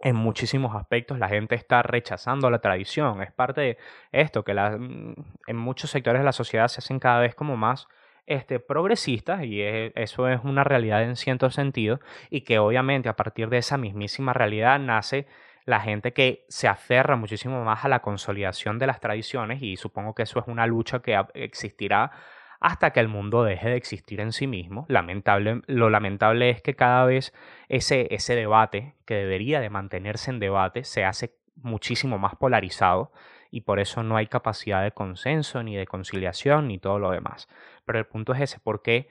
en 0.00 0.16
muchísimos 0.16 0.76
aspectos 0.76 1.18
la 1.18 1.30
gente 1.30 1.54
está 1.54 1.80
rechazando 1.80 2.50
la 2.50 2.58
tradición. 2.58 3.22
Es 3.22 3.32
parte 3.32 3.60
de 3.62 3.78
esto, 4.12 4.44
que 4.44 4.52
mm, 4.52 5.14
en 5.46 5.56
muchos 5.56 5.92
sectores 5.92 6.20
de 6.20 6.26
la 6.26 6.32
sociedad 6.32 6.68
se 6.68 6.80
hacen 6.80 6.98
cada 6.98 7.20
vez 7.20 7.34
como 7.34 7.56
más 7.56 7.88
este, 8.26 8.60
progresistas 8.60 9.44
y 9.44 9.62
eso 9.62 10.28
es 10.28 10.44
una 10.44 10.62
realidad 10.62 11.02
en 11.04 11.16
cierto 11.16 11.48
sentido 11.48 12.00
y 12.28 12.42
que 12.42 12.58
obviamente 12.58 13.08
a 13.08 13.16
partir 13.16 13.48
de 13.48 13.56
esa 13.56 13.78
mismísima 13.78 14.34
realidad 14.34 14.78
nace 14.78 15.26
la 15.68 15.80
gente 15.80 16.14
que 16.14 16.46
se 16.48 16.66
aferra 16.66 17.14
muchísimo 17.16 17.62
más 17.62 17.84
a 17.84 17.88
la 17.88 18.00
consolidación 18.00 18.78
de 18.78 18.86
las 18.86 19.00
tradiciones 19.00 19.62
y 19.62 19.76
supongo 19.76 20.14
que 20.14 20.22
eso 20.22 20.40
es 20.40 20.46
una 20.48 20.66
lucha 20.66 21.00
que 21.00 21.22
existirá 21.34 22.10
hasta 22.58 22.90
que 22.90 23.00
el 23.00 23.08
mundo 23.08 23.44
deje 23.44 23.68
de 23.68 23.76
existir 23.76 24.20
en 24.20 24.32
sí 24.32 24.46
mismo. 24.46 24.86
Lamentable, 24.88 25.60
lo 25.66 25.90
lamentable 25.90 26.48
es 26.48 26.62
que 26.62 26.74
cada 26.74 27.04
vez 27.04 27.34
ese, 27.68 28.08
ese 28.14 28.34
debate, 28.34 28.94
que 29.04 29.16
debería 29.16 29.60
de 29.60 29.68
mantenerse 29.68 30.30
en 30.30 30.38
debate, 30.38 30.84
se 30.84 31.04
hace 31.04 31.34
muchísimo 31.56 32.16
más 32.16 32.34
polarizado 32.36 33.12
y 33.50 33.60
por 33.60 33.78
eso 33.78 34.02
no 34.02 34.16
hay 34.16 34.26
capacidad 34.26 34.82
de 34.82 34.92
consenso, 34.92 35.62
ni 35.62 35.76
de 35.76 35.86
conciliación, 35.86 36.68
ni 36.68 36.78
todo 36.78 36.98
lo 36.98 37.10
demás. 37.10 37.46
Pero 37.84 37.98
el 37.98 38.06
punto 38.06 38.32
es 38.32 38.40
ese, 38.40 38.58
¿por 38.58 38.80
qué 38.80 39.08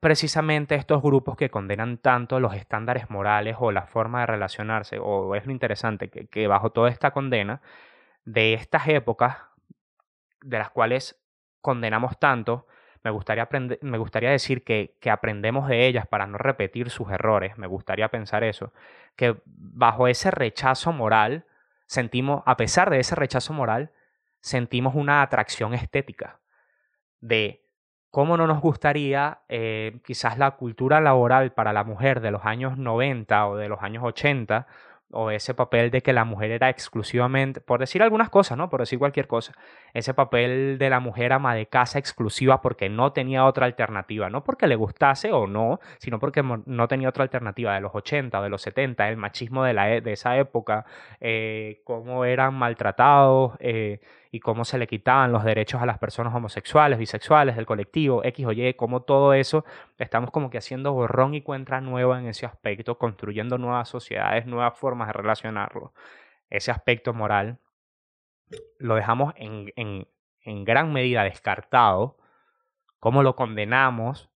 precisamente 0.00 0.74
estos 0.74 1.02
grupos 1.02 1.36
que 1.36 1.50
condenan 1.50 1.98
tanto 1.98 2.40
los 2.40 2.54
estándares 2.54 3.10
morales 3.10 3.56
o 3.60 3.70
la 3.70 3.86
forma 3.86 4.20
de 4.20 4.26
relacionarse, 4.26 4.98
o 4.98 5.34
es 5.34 5.46
lo 5.46 5.52
interesante, 5.52 6.08
que, 6.08 6.26
que 6.26 6.46
bajo 6.46 6.70
toda 6.70 6.88
esta 6.88 7.10
condena 7.12 7.60
de 8.24 8.54
estas 8.54 8.88
épocas, 8.88 9.36
de 10.42 10.58
las 10.58 10.70
cuales 10.70 11.22
condenamos 11.60 12.18
tanto, 12.18 12.66
me 13.02 13.10
gustaría, 13.10 13.48
me 13.82 13.98
gustaría 13.98 14.30
decir 14.30 14.64
que, 14.64 14.96
que, 15.00 15.10
aprendemos 15.10 15.68
de 15.68 15.86
ellas 15.86 16.06
para 16.06 16.26
no 16.26 16.38
repetir 16.38 16.90
sus 16.90 17.10
errores, 17.10 17.56
me 17.56 17.66
gustaría 17.66 18.08
pensar 18.08 18.44
eso, 18.44 18.72
que 19.16 19.36
bajo 19.46 20.06
ese 20.06 20.30
rechazo 20.30 20.92
moral, 20.92 21.46
sentimos, 21.86 22.42
a 22.46 22.56
pesar 22.56 22.90
de 22.90 23.00
ese 23.00 23.14
rechazo 23.14 23.52
moral, 23.52 23.92
sentimos 24.40 24.94
una 24.94 25.22
atracción 25.22 25.74
estética 25.74 26.40
de 27.20 27.66
cómo 28.10 28.36
no 28.36 28.46
nos 28.46 28.60
gustaría 28.60 29.40
eh, 29.48 30.00
quizás 30.04 30.38
la 30.38 30.52
cultura 30.52 31.00
laboral 31.00 31.52
para 31.52 31.72
la 31.72 31.84
mujer 31.84 32.20
de 32.20 32.30
los 32.30 32.44
años 32.44 32.78
90 32.78 33.46
o 33.48 33.56
de 33.56 33.68
los 33.68 33.82
años 33.82 34.02
80 34.04 34.66
o 35.12 35.30
ese 35.30 35.54
papel 35.54 35.90
de 35.90 36.02
que 36.02 36.12
la 36.12 36.24
mujer 36.24 36.50
era 36.50 36.68
exclusivamente, 36.68 37.60
por 37.60 37.80
decir 37.80 38.02
algunas 38.02 38.30
cosas, 38.30 38.56
¿no? 38.56 38.70
Por 38.70 38.80
decir 38.80 38.98
cualquier 38.98 39.26
cosa, 39.26 39.52
ese 39.92 40.14
papel 40.14 40.78
de 40.78 40.90
la 40.90 41.00
mujer 41.00 41.32
ama 41.32 41.54
de 41.54 41.66
casa 41.66 41.98
exclusiva 41.98 42.60
porque 42.62 42.88
no 42.88 43.12
tenía 43.12 43.44
otra 43.44 43.66
alternativa, 43.66 44.30
no 44.30 44.44
porque 44.44 44.66
le 44.66 44.76
gustase 44.76 45.32
o 45.32 45.46
no, 45.46 45.80
sino 45.98 46.18
porque 46.18 46.42
no 46.42 46.88
tenía 46.88 47.08
otra 47.08 47.24
alternativa 47.24 47.74
de 47.74 47.80
los 47.80 47.94
80 47.94 48.38
o 48.38 48.42
de 48.42 48.48
los 48.50 48.62
70, 48.62 49.08
el 49.08 49.16
machismo 49.16 49.64
de, 49.64 49.74
la, 49.74 49.92
e, 49.92 50.00
de 50.00 50.12
esa 50.12 50.36
época, 50.36 50.86
eh, 51.20 51.80
cómo 51.84 52.24
eran 52.24 52.54
maltratados, 52.54 53.54
eh, 53.58 54.00
y 54.30 54.40
cómo 54.40 54.64
se 54.64 54.78
le 54.78 54.86
quitaban 54.86 55.32
los 55.32 55.44
derechos 55.44 55.82
a 55.82 55.86
las 55.86 55.98
personas 55.98 56.34
homosexuales, 56.34 56.98
bisexuales, 56.98 57.56
del 57.56 57.66
colectivo, 57.66 58.22
X 58.24 58.46
o 58.46 58.52
Y, 58.52 58.74
cómo 58.74 59.02
todo 59.02 59.34
eso 59.34 59.64
estamos 59.98 60.30
como 60.30 60.50
que 60.50 60.58
haciendo 60.58 60.92
borrón 60.92 61.34
y 61.34 61.42
cuenta 61.42 61.80
nueva 61.80 62.20
en 62.20 62.26
ese 62.26 62.46
aspecto, 62.46 62.96
construyendo 62.98 63.58
nuevas 63.58 63.88
sociedades, 63.88 64.46
nuevas 64.46 64.78
formas 64.78 65.08
de 65.08 65.14
relacionarlo. 65.14 65.92
Ese 66.48 66.70
aspecto 66.70 67.12
moral 67.12 67.58
lo 68.78 68.94
dejamos 68.94 69.34
en, 69.36 69.72
en, 69.76 70.06
en 70.42 70.64
gran 70.64 70.92
medida 70.92 71.24
descartado, 71.24 72.16
cómo 73.00 73.22
lo 73.22 73.34
condenamos, 73.34 74.30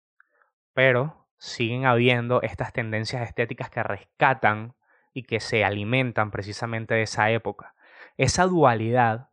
pero 0.72 1.28
siguen 1.38 1.86
habiendo 1.86 2.42
estas 2.42 2.72
tendencias 2.72 3.22
estéticas 3.22 3.70
que 3.70 3.82
rescatan 3.82 4.74
y 5.12 5.22
que 5.22 5.38
se 5.38 5.64
alimentan 5.64 6.32
precisamente 6.32 6.94
de 6.94 7.02
esa 7.02 7.30
época. 7.30 7.74
Esa 8.16 8.46
dualidad 8.46 9.28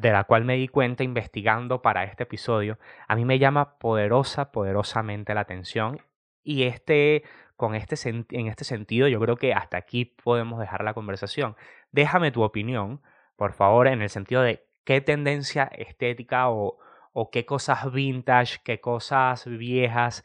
de 0.00 0.12
la 0.12 0.24
cual 0.24 0.44
me 0.44 0.56
di 0.56 0.68
cuenta 0.68 1.04
investigando 1.04 1.82
para 1.82 2.04
este 2.04 2.24
episodio, 2.24 2.78
a 3.06 3.16
mí 3.16 3.24
me 3.24 3.38
llama 3.38 3.78
poderosa, 3.78 4.52
poderosamente 4.52 5.34
la 5.34 5.40
atención. 5.40 6.00
Y 6.42 6.64
este, 6.64 7.24
con 7.56 7.74
este, 7.74 7.96
en 8.30 8.46
este 8.46 8.64
sentido, 8.64 9.08
yo 9.08 9.20
creo 9.20 9.36
que 9.36 9.54
hasta 9.54 9.76
aquí 9.76 10.04
podemos 10.04 10.60
dejar 10.60 10.84
la 10.84 10.94
conversación. 10.94 11.56
Déjame 11.92 12.30
tu 12.30 12.42
opinión, 12.42 13.00
por 13.36 13.52
favor, 13.52 13.88
en 13.88 14.02
el 14.02 14.10
sentido 14.10 14.42
de 14.42 14.64
qué 14.84 15.00
tendencia 15.00 15.64
estética 15.64 16.48
o, 16.50 16.78
o 17.12 17.30
qué 17.30 17.44
cosas 17.46 17.92
vintage, 17.92 18.58
qué 18.64 18.80
cosas 18.80 19.46
viejas 19.46 20.24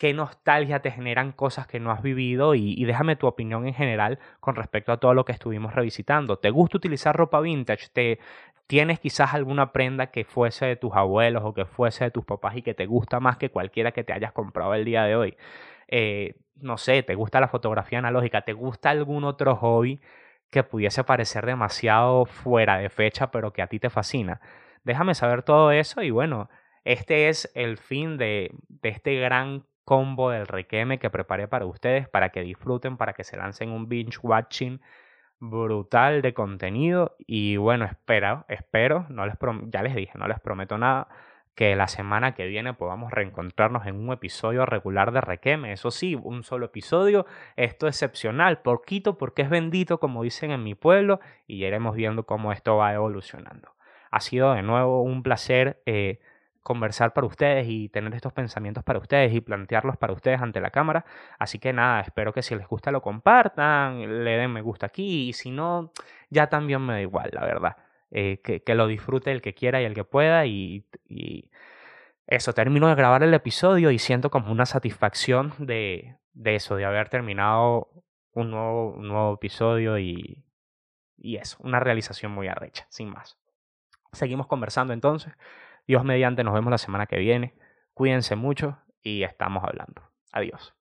qué 0.00 0.14
nostalgia 0.14 0.80
te 0.80 0.90
generan 0.90 1.30
cosas 1.30 1.66
que 1.66 1.78
no 1.78 1.92
has 1.92 2.00
vivido 2.00 2.54
y, 2.54 2.82
déjame 2.86 3.16
tu 3.16 3.26
opinión 3.26 3.66
en 3.66 3.74
general 3.74 4.18
con 4.40 4.56
respecto 4.56 4.92
a 4.92 4.96
todo 4.96 5.12
lo 5.12 5.26
que 5.26 5.32
estuvimos 5.32 5.74
revisitando. 5.74 6.38
¿Te 6.38 6.48
gusta 6.48 6.78
utilizar 6.78 7.14
ropa 7.14 7.38
vintage? 7.42 7.88
¿Te, 7.92 8.18
¿Tienes 8.70 9.00
quizás 9.00 9.34
alguna 9.34 9.72
prenda 9.72 10.12
que 10.12 10.24
fuese 10.24 10.64
de 10.64 10.76
tus 10.76 10.94
abuelos 10.94 11.42
o 11.44 11.54
que 11.54 11.64
fuese 11.64 12.04
de 12.04 12.12
tus 12.12 12.24
papás 12.24 12.56
y 12.56 12.62
que 12.62 12.72
te 12.72 12.86
gusta 12.86 13.18
más 13.18 13.36
que 13.36 13.50
cualquiera 13.50 13.90
que 13.90 14.04
te 14.04 14.12
hayas 14.12 14.30
comprado 14.30 14.74
el 14.74 14.84
día 14.84 15.02
de 15.02 15.16
hoy? 15.16 15.36
Eh, 15.88 16.36
no 16.54 16.78
sé, 16.78 17.02
¿te 17.02 17.16
gusta 17.16 17.40
la 17.40 17.48
fotografía 17.48 17.98
analógica? 17.98 18.42
¿Te 18.42 18.52
gusta 18.52 18.90
algún 18.90 19.24
otro 19.24 19.56
hobby 19.56 20.00
que 20.52 20.62
pudiese 20.62 21.02
parecer 21.02 21.46
demasiado 21.46 22.26
fuera 22.26 22.78
de 22.78 22.90
fecha 22.90 23.32
pero 23.32 23.52
que 23.52 23.60
a 23.60 23.66
ti 23.66 23.80
te 23.80 23.90
fascina? 23.90 24.40
Déjame 24.84 25.16
saber 25.16 25.42
todo 25.42 25.72
eso 25.72 26.02
y 26.02 26.12
bueno, 26.12 26.48
este 26.84 27.28
es 27.28 27.50
el 27.56 27.76
fin 27.76 28.18
de, 28.18 28.54
de 28.68 28.90
este 28.90 29.16
gran 29.16 29.66
combo 29.84 30.30
del 30.30 30.46
requeme 30.46 31.00
que 31.00 31.10
preparé 31.10 31.48
para 31.48 31.66
ustedes, 31.66 32.08
para 32.08 32.28
que 32.28 32.42
disfruten, 32.42 32.96
para 32.96 33.14
que 33.14 33.24
se 33.24 33.36
lancen 33.36 33.72
un 33.72 33.88
binge 33.88 34.20
watching 34.22 34.80
brutal 35.40 36.22
de 36.22 36.34
contenido. 36.34 37.16
Y 37.26 37.56
bueno, 37.56 37.86
espero, 37.86 38.44
espero, 38.48 39.06
no 39.08 39.26
les 39.26 39.36
ya 39.68 39.82
les 39.82 39.94
dije, 39.94 40.12
no 40.16 40.28
les 40.28 40.38
prometo 40.38 40.78
nada, 40.78 41.08
que 41.54 41.74
la 41.76 41.88
semana 41.88 42.34
que 42.34 42.46
viene 42.46 42.74
podamos 42.74 43.10
reencontrarnos 43.10 43.86
en 43.86 43.96
un 43.96 44.12
episodio 44.12 44.64
regular 44.66 45.12
de 45.12 45.20
Requeme. 45.20 45.72
Eso 45.72 45.90
sí, 45.90 46.14
un 46.14 46.42
solo 46.44 46.66
episodio, 46.66 47.26
esto 47.56 47.88
es 47.88 47.96
excepcional, 47.96 48.62
poquito 48.62 49.18
porque 49.18 49.42
es 49.42 49.50
bendito, 49.50 49.98
como 49.98 50.22
dicen 50.22 50.52
en 50.52 50.62
mi 50.62 50.74
pueblo, 50.74 51.20
y 51.46 51.64
iremos 51.64 51.96
viendo 51.96 52.24
cómo 52.24 52.52
esto 52.52 52.76
va 52.76 52.94
evolucionando. 52.94 53.74
Ha 54.10 54.20
sido 54.20 54.54
de 54.54 54.62
nuevo 54.62 55.02
un 55.02 55.22
placer 55.22 55.82
eh, 55.86 56.20
conversar 56.62 57.12
para 57.12 57.26
ustedes 57.26 57.66
y 57.68 57.88
tener 57.88 58.14
estos 58.14 58.32
pensamientos 58.32 58.84
para 58.84 58.98
ustedes 58.98 59.32
y 59.34 59.40
plantearlos 59.40 59.96
para 59.96 60.12
ustedes 60.12 60.40
ante 60.40 60.60
la 60.60 60.70
cámara. 60.70 61.04
Así 61.38 61.58
que 61.58 61.72
nada, 61.72 62.00
espero 62.00 62.32
que 62.32 62.42
si 62.42 62.54
les 62.54 62.66
gusta 62.68 62.90
lo 62.90 63.02
compartan, 63.02 64.24
le 64.24 64.36
den 64.36 64.52
me 64.52 64.62
gusta 64.62 64.86
aquí 64.86 65.28
y 65.28 65.32
si 65.32 65.50
no, 65.50 65.92
ya 66.30 66.48
también 66.48 66.84
me 66.84 66.94
da 66.94 67.00
igual, 67.00 67.30
la 67.32 67.44
verdad. 67.44 67.76
Eh, 68.10 68.40
que, 68.42 68.74
lo 68.74 68.86
disfrute 68.88 69.30
el 69.30 69.40
que 69.40 69.54
quiera 69.54 69.80
y 69.80 69.84
el 69.84 69.94
que 69.94 70.04
pueda 70.04 70.44
y, 70.46 70.84
eso, 72.26 72.52
termino 72.52 72.88
de 72.88 72.94
grabar 72.94 73.22
el 73.22 73.34
episodio 73.34 73.90
y 73.90 73.98
siento 73.98 74.30
como 74.30 74.52
una 74.52 74.66
satisfacción 74.66 75.52
de, 75.58 76.16
de 76.32 76.54
eso, 76.56 76.76
de 76.76 76.84
haber 76.84 77.08
terminado 77.08 77.88
un 78.32 78.50
nuevo, 78.50 78.92
un 78.92 79.08
nuevo 79.08 79.34
episodio 79.34 79.98
y, 79.98 80.44
y 81.16 81.36
eso, 81.36 81.56
una 81.60 81.80
realización 81.80 82.32
muy 82.32 82.48
arrecha, 82.48 82.86
sin 82.88 83.10
más. 83.10 83.38
Seguimos 84.12 84.46
conversando 84.46 84.92
entonces. 84.92 85.34
Dios 85.90 86.04
mediante, 86.04 86.44
nos 86.44 86.54
vemos 86.54 86.70
la 86.70 86.78
semana 86.78 87.06
que 87.06 87.18
viene. 87.18 87.52
Cuídense 87.94 88.36
mucho 88.36 88.78
y 89.02 89.24
estamos 89.24 89.64
hablando. 89.64 90.02
Adiós. 90.30 90.72